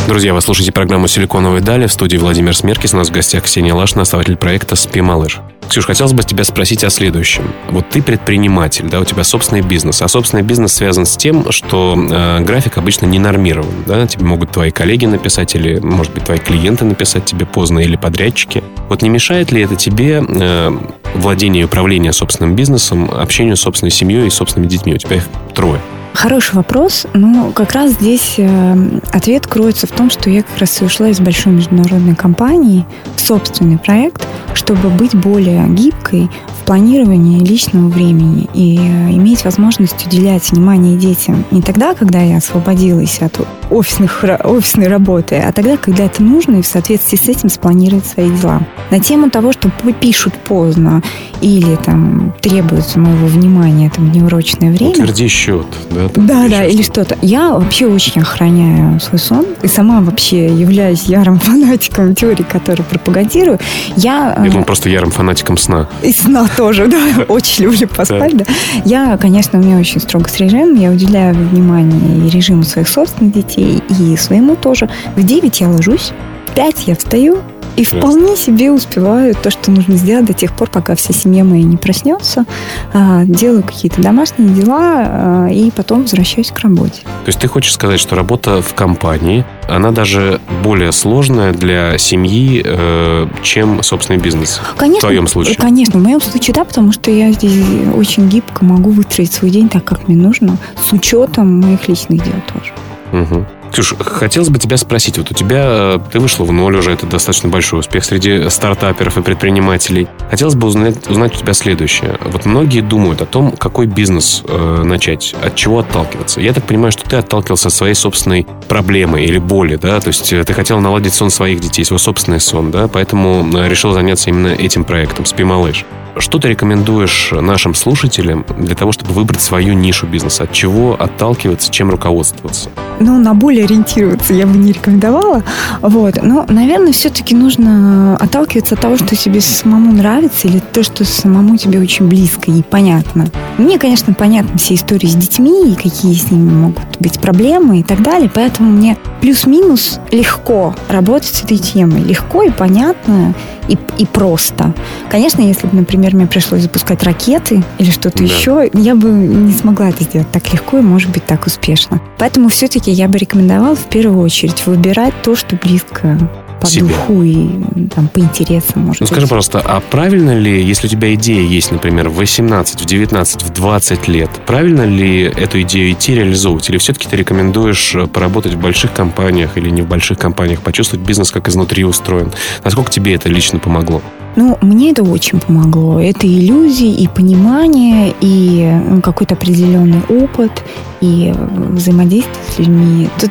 Друзья, 0.08 0.34
вы 0.34 0.40
слушаете 0.40 0.72
программу 0.72 1.06
«Силиконовые 1.06 1.62
дали». 1.62 1.86
В 1.86 1.92
студии 1.92 2.16
Владимир 2.16 2.56
Смеркис. 2.56 2.94
У 2.94 2.96
нас 2.96 3.10
в 3.10 3.12
гостях 3.12 3.44
Ксения 3.44 3.72
Лашна, 3.72 4.02
основатель 4.02 4.36
проекта 4.36 4.74
«Спи, 4.74 5.00
малыш». 5.00 5.38
Ксюш, 5.72 5.86
хотелось 5.86 6.12
бы 6.12 6.22
тебя 6.22 6.44
спросить 6.44 6.84
о 6.84 6.90
следующем. 6.90 7.50
Вот 7.70 7.88
ты 7.88 8.02
предприниматель, 8.02 8.90
да, 8.90 9.00
у 9.00 9.06
тебя 9.06 9.24
собственный 9.24 9.62
бизнес, 9.62 10.02
а 10.02 10.08
собственный 10.08 10.42
бизнес 10.42 10.74
связан 10.74 11.06
с 11.06 11.16
тем, 11.16 11.50
что 11.50 11.96
э, 11.96 12.40
график 12.40 12.76
обычно 12.76 13.06
не 13.06 13.18
нормирован, 13.18 13.72
да, 13.86 14.06
тебе 14.06 14.26
могут 14.26 14.50
твои 14.50 14.70
коллеги 14.70 15.06
написать 15.06 15.54
или, 15.54 15.78
может 15.78 16.12
быть, 16.12 16.24
твои 16.24 16.36
клиенты 16.36 16.84
написать 16.84 17.24
тебе 17.24 17.46
поздно 17.46 17.78
или 17.78 17.96
подрядчики. 17.96 18.62
Вот 18.90 19.00
не 19.00 19.08
мешает 19.08 19.50
ли 19.50 19.62
это 19.62 19.74
тебе 19.74 20.22
э, 20.22 20.70
владение 21.14 21.62
и 21.62 21.64
управление 21.64 22.12
собственным 22.12 22.54
бизнесом, 22.54 23.10
общению 23.10 23.56
с 23.56 23.62
собственной 23.62 23.92
семьей 23.92 24.26
и 24.26 24.30
собственными 24.30 24.68
детьми? 24.68 24.92
У 24.92 24.98
тебя 24.98 25.16
их 25.16 25.24
трое. 25.54 25.80
Хороший 26.22 26.54
вопрос. 26.54 27.08
Ну, 27.14 27.50
как 27.50 27.72
раз 27.72 27.94
здесь 27.94 28.34
э, 28.36 28.76
ответ 29.10 29.48
кроется 29.48 29.88
в 29.88 29.90
том, 29.90 30.08
что 30.08 30.30
я 30.30 30.44
как 30.44 30.56
раз 30.58 30.80
и 30.80 30.84
ушла 30.84 31.08
из 31.08 31.18
большой 31.18 31.52
международной 31.52 32.14
компании 32.14 32.86
в 33.16 33.20
собственный 33.20 33.76
проект, 33.76 34.24
чтобы 34.54 34.88
быть 34.88 35.16
более 35.16 35.66
гибкой 35.68 36.30
в 36.60 36.64
планировании 36.64 37.44
личного 37.44 37.88
времени 37.88 38.48
и 38.54 38.78
э, 38.78 39.10
иметь 39.14 39.44
возможность 39.44 40.06
уделять 40.06 40.52
внимание 40.52 40.96
детям 40.96 41.44
не 41.50 41.60
тогда, 41.60 41.92
когда 41.94 42.20
я 42.20 42.36
освободилась 42.36 43.20
от 43.20 43.44
офисных, 43.68 44.24
офисной 44.44 44.86
работы, 44.86 45.36
а 45.36 45.50
тогда, 45.50 45.76
когда 45.76 46.04
это 46.04 46.22
нужно, 46.22 46.58
и 46.58 46.62
в 46.62 46.66
соответствии 46.68 47.16
с 47.16 47.28
этим 47.28 47.48
спланировать 47.48 48.06
свои 48.06 48.30
дела. 48.30 48.62
На 48.92 49.00
тему 49.00 49.28
того, 49.28 49.50
что 49.50 49.70
пишут 50.00 50.34
поздно 50.34 51.02
или 51.40 51.74
там 51.76 52.32
требуется 52.40 53.00
моего 53.00 53.26
внимания 53.26 53.90
там, 53.90 54.10
в 54.10 54.14
неурочное 54.14 54.70
время. 54.70 54.92
Утверди 54.92 55.26
счет, 55.26 55.66
да? 55.90 56.08
Да, 56.14 56.48
да, 56.48 56.64
или 56.64 56.82
что-то. 56.82 57.16
Я 57.22 57.52
вообще 57.52 57.86
очень 57.86 58.20
охраняю 58.22 59.00
свой 59.00 59.18
сон 59.18 59.46
и 59.62 59.68
сама 59.68 60.00
вообще 60.00 60.46
являюсь 60.46 61.04
ярым 61.04 61.38
фанатиком 61.40 62.14
теории, 62.14 62.42
которую 62.42 62.86
пропагандирую. 62.86 63.58
Я, 63.96 64.34
я 64.38 64.50
думаю, 64.50 64.64
просто 64.64 64.88
ярым 64.88 65.10
фанатиком 65.10 65.56
сна. 65.56 65.88
И 66.02 66.12
сна 66.12 66.46
тоже, 66.56 66.86
да. 66.86 67.24
Очень 67.28 67.64
люблю 67.64 67.88
поспать, 67.88 68.36
да. 68.36 68.44
Я, 68.84 69.16
конечно, 69.16 69.58
у 69.58 69.62
меня 69.62 69.78
очень 69.78 70.00
строго 70.00 70.28
с 70.28 70.36
режимом. 70.38 70.74
Я 70.74 70.90
уделяю 70.90 71.34
внимание 71.34 72.26
и 72.26 72.30
режиму 72.30 72.62
своих 72.62 72.88
собственных 72.88 73.34
детей, 73.34 73.82
и 73.88 74.16
своему 74.16 74.56
тоже. 74.56 74.88
В 75.16 75.22
9 75.22 75.60
я 75.60 75.68
ложусь, 75.68 76.12
в 76.46 76.54
5 76.54 76.86
я 76.86 76.96
встаю, 76.96 77.38
и 77.76 77.84
вполне 77.84 78.36
себе 78.36 78.70
успеваю 78.70 79.34
то, 79.34 79.50
что 79.50 79.70
нужно 79.70 79.96
сделать 79.96 80.26
до 80.26 80.32
тех 80.32 80.54
пор, 80.54 80.68
пока 80.70 80.94
вся 80.94 81.12
семья 81.12 81.44
моя 81.44 81.62
не 81.62 81.76
проснется. 81.76 82.44
А, 82.92 83.24
делаю 83.24 83.62
какие-то 83.62 84.00
домашние 84.02 84.50
дела 84.50 84.80
а, 84.82 85.48
и 85.48 85.70
потом 85.70 86.02
возвращаюсь 86.02 86.50
к 86.50 86.58
работе. 86.60 87.02
То 87.02 87.28
есть 87.28 87.38
ты 87.38 87.48
хочешь 87.48 87.72
сказать, 87.72 88.00
что 88.00 88.16
работа 88.16 88.62
в 88.62 88.74
компании, 88.74 89.44
она 89.68 89.90
даже 89.90 90.40
более 90.62 90.92
сложная 90.92 91.52
для 91.52 91.96
семьи, 91.98 92.62
э, 92.64 93.26
чем 93.42 93.82
собственный 93.82 94.20
бизнес? 94.20 94.60
Конечно. 94.76 94.98
В 94.98 95.02
твоем 95.02 95.26
случае? 95.26 95.56
Конечно, 95.56 95.98
в 95.98 96.02
моем 96.02 96.20
случае 96.20 96.54
да, 96.54 96.64
потому 96.64 96.92
что 96.92 97.10
я 97.10 97.32
здесь 97.32 97.64
очень 97.94 98.28
гибко 98.28 98.64
могу 98.64 98.90
выстроить 98.90 99.32
свой 99.32 99.50
день 99.50 99.68
так, 99.68 99.84
как 99.84 100.08
мне 100.08 100.16
нужно, 100.16 100.56
с 100.76 100.92
учетом 100.92 101.60
моих 101.60 101.88
личных 101.88 102.22
дел 102.22 102.34
тоже. 102.52 102.72
Угу. 103.12 103.46
Ксюш, 103.72 103.94
хотелось 103.98 104.50
бы 104.50 104.58
тебя 104.58 104.76
спросить. 104.76 105.16
Вот 105.16 105.30
у 105.30 105.34
тебя, 105.34 105.62
э, 105.64 105.98
ты 106.12 106.20
вышла 106.20 106.44
в 106.44 106.52
ноль 106.52 106.76
уже, 106.76 106.92
это 106.92 107.06
достаточно 107.06 107.48
большой 107.48 107.80
успех 107.80 108.04
среди 108.04 108.50
стартаперов 108.50 109.16
и 109.16 109.22
предпринимателей. 109.22 110.08
Хотелось 110.30 110.54
бы 110.54 110.66
узнать, 110.66 111.08
узнать 111.08 111.34
у 111.34 111.38
тебя 111.38 111.54
следующее. 111.54 112.18
Вот 112.24 112.44
многие 112.44 112.80
думают 112.80 113.22
о 113.22 113.26
том, 113.26 113.52
какой 113.52 113.86
бизнес 113.86 114.42
э, 114.46 114.82
начать, 114.84 115.34
от 115.42 115.56
чего 115.56 115.78
отталкиваться. 115.78 116.40
Я 116.40 116.52
так 116.52 116.64
понимаю, 116.64 116.92
что 116.92 117.08
ты 117.08 117.16
отталкивался 117.16 117.68
от 117.68 117.74
своей 117.74 117.94
собственной 117.94 118.46
проблемы 118.68 119.24
или 119.24 119.38
боли, 119.38 119.76
да? 119.76 120.00
То 120.00 120.08
есть 120.08 120.32
э, 120.32 120.44
ты 120.44 120.52
хотел 120.52 120.78
наладить 120.80 121.14
сон 121.14 121.30
своих 121.30 121.60
детей, 121.60 121.84
свой 121.84 121.98
собственный 121.98 122.40
сон, 122.40 122.70
да? 122.70 122.88
Поэтому 122.88 123.48
э, 123.56 123.68
решил 123.68 123.94
заняться 123.94 124.28
именно 124.28 124.48
этим 124.48 124.84
проектом 124.84 125.24
«Спи, 125.24 125.44
малыш». 125.44 125.86
Что 126.18 126.38
ты 126.38 126.48
рекомендуешь 126.48 127.32
нашим 127.32 127.74
слушателям 127.74 128.44
для 128.58 128.74
того, 128.74 128.92
чтобы 128.92 129.14
выбрать 129.14 129.40
свою 129.40 129.72
нишу 129.72 130.06
бизнеса? 130.06 130.44
От 130.44 130.52
чего 130.52 130.94
отталкиваться, 131.00 131.70
чем 131.70 131.90
руководствоваться? 131.90 132.68
Ну, 133.00 133.18
на 133.18 133.34
более 133.34 133.64
ориентироваться 133.64 134.34
я 134.34 134.46
бы 134.46 134.56
не 134.58 134.72
рекомендовала. 134.72 135.42
Вот. 135.80 136.22
Но, 136.22 136.44
наверное, 136.48 136.92
все-таки 136.92 137.34
нужно 137.34 138.16
отталкиваться 138.16 138.74
от 138.74 138.80
того, 138.82 138.96
что 138.98 139.16
тебе 139.16 139.40
самому 139.40 139.92
нравится, 139.92 140.48
или 140.48 140.58
то, 140.58 140.82
что 140.82 141.04
самому 141.04 141.56
тебе 141.56 141.80
очень 141.80 142.06
близко 142.08 142.50
и 142.50 142.62
понятно. 142.62 143.30
Мне, 143.56 143.78
конечно, 143.78 144.12
понятны 144.12 144.58
все 144.58 144.74
истории 144.74 145.06
с 145.06 145.14
детьми, 145.14 145.72
и 145.72 145.74
какие 145.74 146.14
с 146.14 146.30
ними 146.30 146.50
могут 146.50 146.98
быть 147.00 147.20
проблемы 147.20 147.80
и 147.80 147.82
так 147.82 148.02
далее. 148.02 148.30
Поэтому 148.32 148.70
мне 148.70 148.98
плюс-минус 149.22 149.98
легко 150.10 150.74
работать 150.88 151.34
с 151.34 151.44
этой 151.44 151.56
темой. 151.56 152.02
Легко 152.02 152.42
и 152.42 152.50
понятно 152.50 153.34
и, 153.68 153.78
и 153.98 154.06
просто. 154.06 154.74
Конечно, 155.10 155.42
если 155.42 155.66
бы, 155.66 155.76
например, 155.76 156.14
мне 156.14 156.26
пришлось 156.26 156.62
запускать 156.62 157.02
ракеты 157.02 157.62
или 157.78 157.90
что-то 157.90 158.18
да. 158.18 158.24
еще, 158.24 158.70
я 158.72 158.94
бы 158.94 159.08
не 159.08 159.52
смогла 159.52 159.88
это 159.90 160.04
сделать 160.04 160.30
так 160.30 160.52
легко 160.52 160.78
и, 160.78 160.82
может 160.82 161.10
быть, 161.10 161.24
так 161.24 161.46
успешно. 161.46 162.00
Поэтому 162.18 162.48
все-таки 162.48 162.90
я 162.90 163.08
бы 163.08 163.18
рекомендовала 163.18 163.74
в 163.74 163.84
первую 163.88 164.20
очередь 164.20 164.66
выбирать 164.66 165.14
то, 165.22 165.34
что 165.34 165.56
близко 165.56 166.18
по 166.62 166.66
себе. 166.70 166.86
духу 166.86 167.22
и 167.22 167.48
там, 167.94 168.08
по 168.08 168.18
интересам, 168.18 168.82
может 168.82 169.00
Ну, 169.00 169.04
быть. 169.06 169.08
скажи, 169.12 169.26
пожалуйста, 169.26 169.60
а 169.64 169.80
правильно 169.80 170.36
ли, 170.36 170.62
если 170.64 170.86
у 170.86 170.90
тебя 170.90 171.12
идея 171.14 171.42
есть, 171.46 171.70
например, 171.72 172.08
в 172.08 172.14
18, 172.16 172.80
в 172.80 172.84
19, 172.84 173.42
в 173.42 173.50
20 173.52 174.08
лет, 174.08 174.30
правильно 174.46 174.82
ли 174.86 175.22
эту 175.22 175.60
идею 175.62 175.92
идти 175.92 176.14
реализовывать? 176.14 176.68
Или 176.70 176.78
все-таки 176.78 177.08
ты 177.08 177.16
рекомендуешь 177.16 177.94
э, 177.94 178.06
поработать 178.06 178.54
в 178.54 178.58
больших 178.60 178.92
компаниях 178.92 179.56
или 179.56 179.70
не 179.70 179.82
в 179.82 179.86
больших 179.88 180.18
компаниях, 180.18 180.60
почувствовать 180.62 181.06
бизнес, 181.06 181.30
как 181.30 181.48
изнутри 181.48 181.84
устроен? 181.84 182.32
Насколько 182.64 182.90
тебе 182.90 183.14
это 183.14 183.28
лично 183.28 183.58
помогло? 183.58 184.02
Ну, 184.36 184.58
мне 184.60 184.90
это 184.92 185.02
очень 185.02 185.40
помогло. 185.40 186.00
Это 186.00 186.26
иллюзии, 186.26 186.92
и 186.92 187.08
понимание, 187.08 188.14
и 188.20 188.70
ну, 188.88 189.00
какой-то 189.00 189.34
определенный 189.34 190.02
опыт, 190.08 190.62
и 191.02 191.34
взаимодействие 191.70 192.36
с 192.48 192.58
людьми. 192.58 193.08
Тут, 193.20 193.30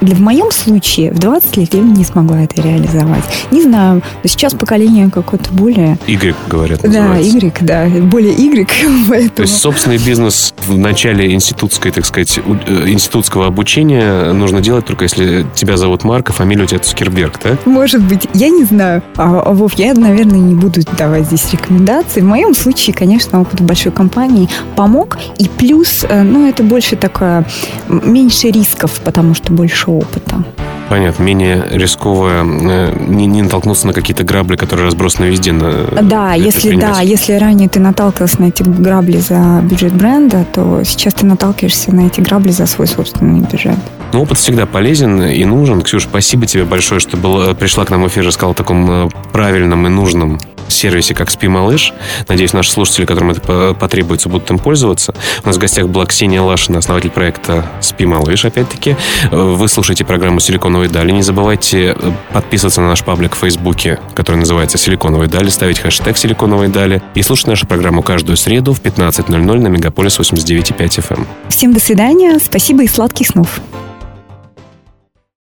в 0.00 0.20
моем 0.20 0.50
случае 0.50 1.12
в 1.12 1.18
20 1.18 1.56
лет 1.58 1.74
я 1.74 1.80
не 1.80 2.04
смогла 2.04 2.42
это 2.42 2.60
реализовать. 2.62 3.22
Не 3.50 3.62
знаю, 3.62 4.02
но 4.22 4.28
сейчас 4.28 4.54
поколение 4.54 5.10
какое-то 5.10 5.52
более... 5.52 5.98
Y, 6.06 6.34
говорят, 6.48 6.80
Да, 6.80 6.88
называется. 6.88 7.36
Y, 7.36 7.52
да, 7.60 7.86
более 7.86 8.32
Y, 8.32 8.66
поэтому... 9.08 9.30
То 9.30 9.42
есть 9.42 9.58
собственный 9.58 9.98
бизнес 9.98 10.54
в 10.66 10.76
начале 10.78 11.32
институтской, 11.34 11.92
так 11.92 12.06
сказать, 12.06 12.38
э, 12.38 12.88
институтского 12.88 13.46
обучения 13.46 14.32
нужно 14.32 14.62
делать 14.62 14.86
только 14.86 15.04
если 15.04 15.44
тебя 15.54 15.76
зовут 15.76 16.04
Марк, 16.04 16.30
а 16.30 16.32
фамилия 16.32 16.64
у 16.64 16.66
тебя 16.66 16.78
Цукерберг, 16.78 17.36
так? 17.36 17.66
Может 17.66 18.02
быть, 18.02 18.26
я 18.32 18.48
не 18.48 18.64
знаю. 18.64 19.02
А, 19.16 19.40
а, 19.40 19.52
Вов, 19.52 19.74
я, 19.74 19.92
наверное, 19.92 20.31
не 20.38 20.54
буду 20.54 20.80
давать 20.98 21.26
здесь 21.26 21.52
рекомендации. 21.52 22.20
В 22.20 22.24
моем 22.24 22.54
случае, 22.54 22.94
конечно, 22.94 23.40
опыт 23.40 23.60
большой 23.60 23.92
компании 23.92 24.48
помог. 24.76 25.18
И 25.38 25.48
плюс, 25.48 26.04
э, 26.08 26.22
ну, 26.22 26.48
это 26.48 26.62
больше 26.62 26.96
такое, 26.96 27.44
меньше 27.88 28.50
рисков, 28.50 29.00
потому 29.04 29.34
что 29.34 29.52
больше 29.52 29.90
опыта. 29.90 30.44
Понятно, 30.88 31.22
менее 31.22 31.64
рисково 31.70 32.42
э, 32.42 32.94
не, 33.08 33.26
не 33.26 33.42
натолкнуться 33.42 33.86
на 33.86 33.92
какие-то 33.92 34.24
грабли, 34.24 34.56
которые 34.56 34.86
разбросаны 34.86 35.26
везде. 35.26 35.52
На, 35.52 35.72
Да, 36.02 36.34
если 36.34 36.76
да, 36.76 37.00
если 37.00 37.32
ранее 37.34 37.68
ты 37.68 37.80
наталкивался 37.80 38.42
на 38.42 38.46
эти 38.46 38.62
грабли 38.62 39.18
за 39.18 39.60
бюджет 39.62 39.94
бренда, 39.94 40.44
то 40.52 40.82
сейчас 40.84 41.14
ты 41.14 41.24
наталкиваешься 41.24 41.94
на 41.94 42.06
эти 42.06 42.20
грабли 42.20 42.50
за 42.50 42.66
свой 42.66 42.86
собственный 42.86 43.40
бюджет. 43.40 43.78
Но 44.12 44.22
опыт 44.22 44.38
всегда 44.38 44.66
полезен 44.66 45.22
и 45.22 45.44
нужен. 45.44 45.82
Ксюш, 45.82 46.04
спасибо 46.04 46.46
тебе 46.46 46.64
большое, 46.64 47.00
что 47.00 47.16
был, 47.16 47.54
пришла 47.54 47.84
к 47.84 47.90
нам 47.90 48.02
в 48.02 48.08
эфир 48.08 48.24
и 48.24 48.26
рассказала 48.26 48.52
о 48.52 48.54
таком 48.54 49.06
э, 49.06 49.08
правильном 49.32 49.86
и 49.86 49.90
нужном 49.90 50.38
сервисе, 50.68 51.14
как 51.14 51.30
Спи 51.30 51.48
Малыш. 51.48 51.92
Надеюсь, 52.28 52.52
наши 52.52 52.70
слушатели, 52.70 53.04
которым 53.04 53.30
это 53.30 53.40
по- 53.40 53.74
потребуется, 53.74 54.28
будут 54.28 54.50
им 54.50 54.58
пользоваться. 54.58 55.14
У 55.44 55.46
нас 55.46 55.56
в 55.56 55.58
гостях 55.58 55.88
была 55.88 56.06
Ксения 56.06 56.40
Лашина, 56.42 56.78
основатель 56.78 57.10
проекта 57.10 57.66
Спи 57.80 58.04
Малыш, 58.06 58.44
опять-таки. 58.44 58.96
Э, 59.30 59.36
Вы 59.36 59.68
слушаете 59.68 60.04
программу 60.04 60.40
«Силиконовые 60.40 60.88
дали». 60.90 61.10
Не 61.12 61.22
забывайте 61.22 61.94
э, 61.98 62.12
подписываться 62.32 62.80
на 62.80 62.88
наш 62.88 63.02
паблик 63.04 63.34
в 63.34 63.38
Фейсбуке, 63.38 63.98
который 64.14 64.36
называется 64.36 64.76
«Силиконовые 64.78 65.28
дали», 65.28 65.48
ставить 65.48 65.78
хэштег 65.78 66.16
«Силиконовые 66.16 66.68
дали» 66.70 67.02
и 67.14 67.22
слушать 67.22 67.46
нашу 67.48 67.66
программу 67.66 68.02
каждую 68.02 68.36
среду 68.36 68.72
в 68.74 68.80
15.00 68.82 69.38
на 69.58 69.68
Мегаполис 69.68 70.18
89.5 70.18 70.76
FM. 70.76 71.26
Всем 71.48 71.72
до 71.72 71.80
свидания, 71.80 72.38
спасибо 72.38 72.82
и 72.82 72.88
сладких 72.88 73.28
снов. 73.28 73.60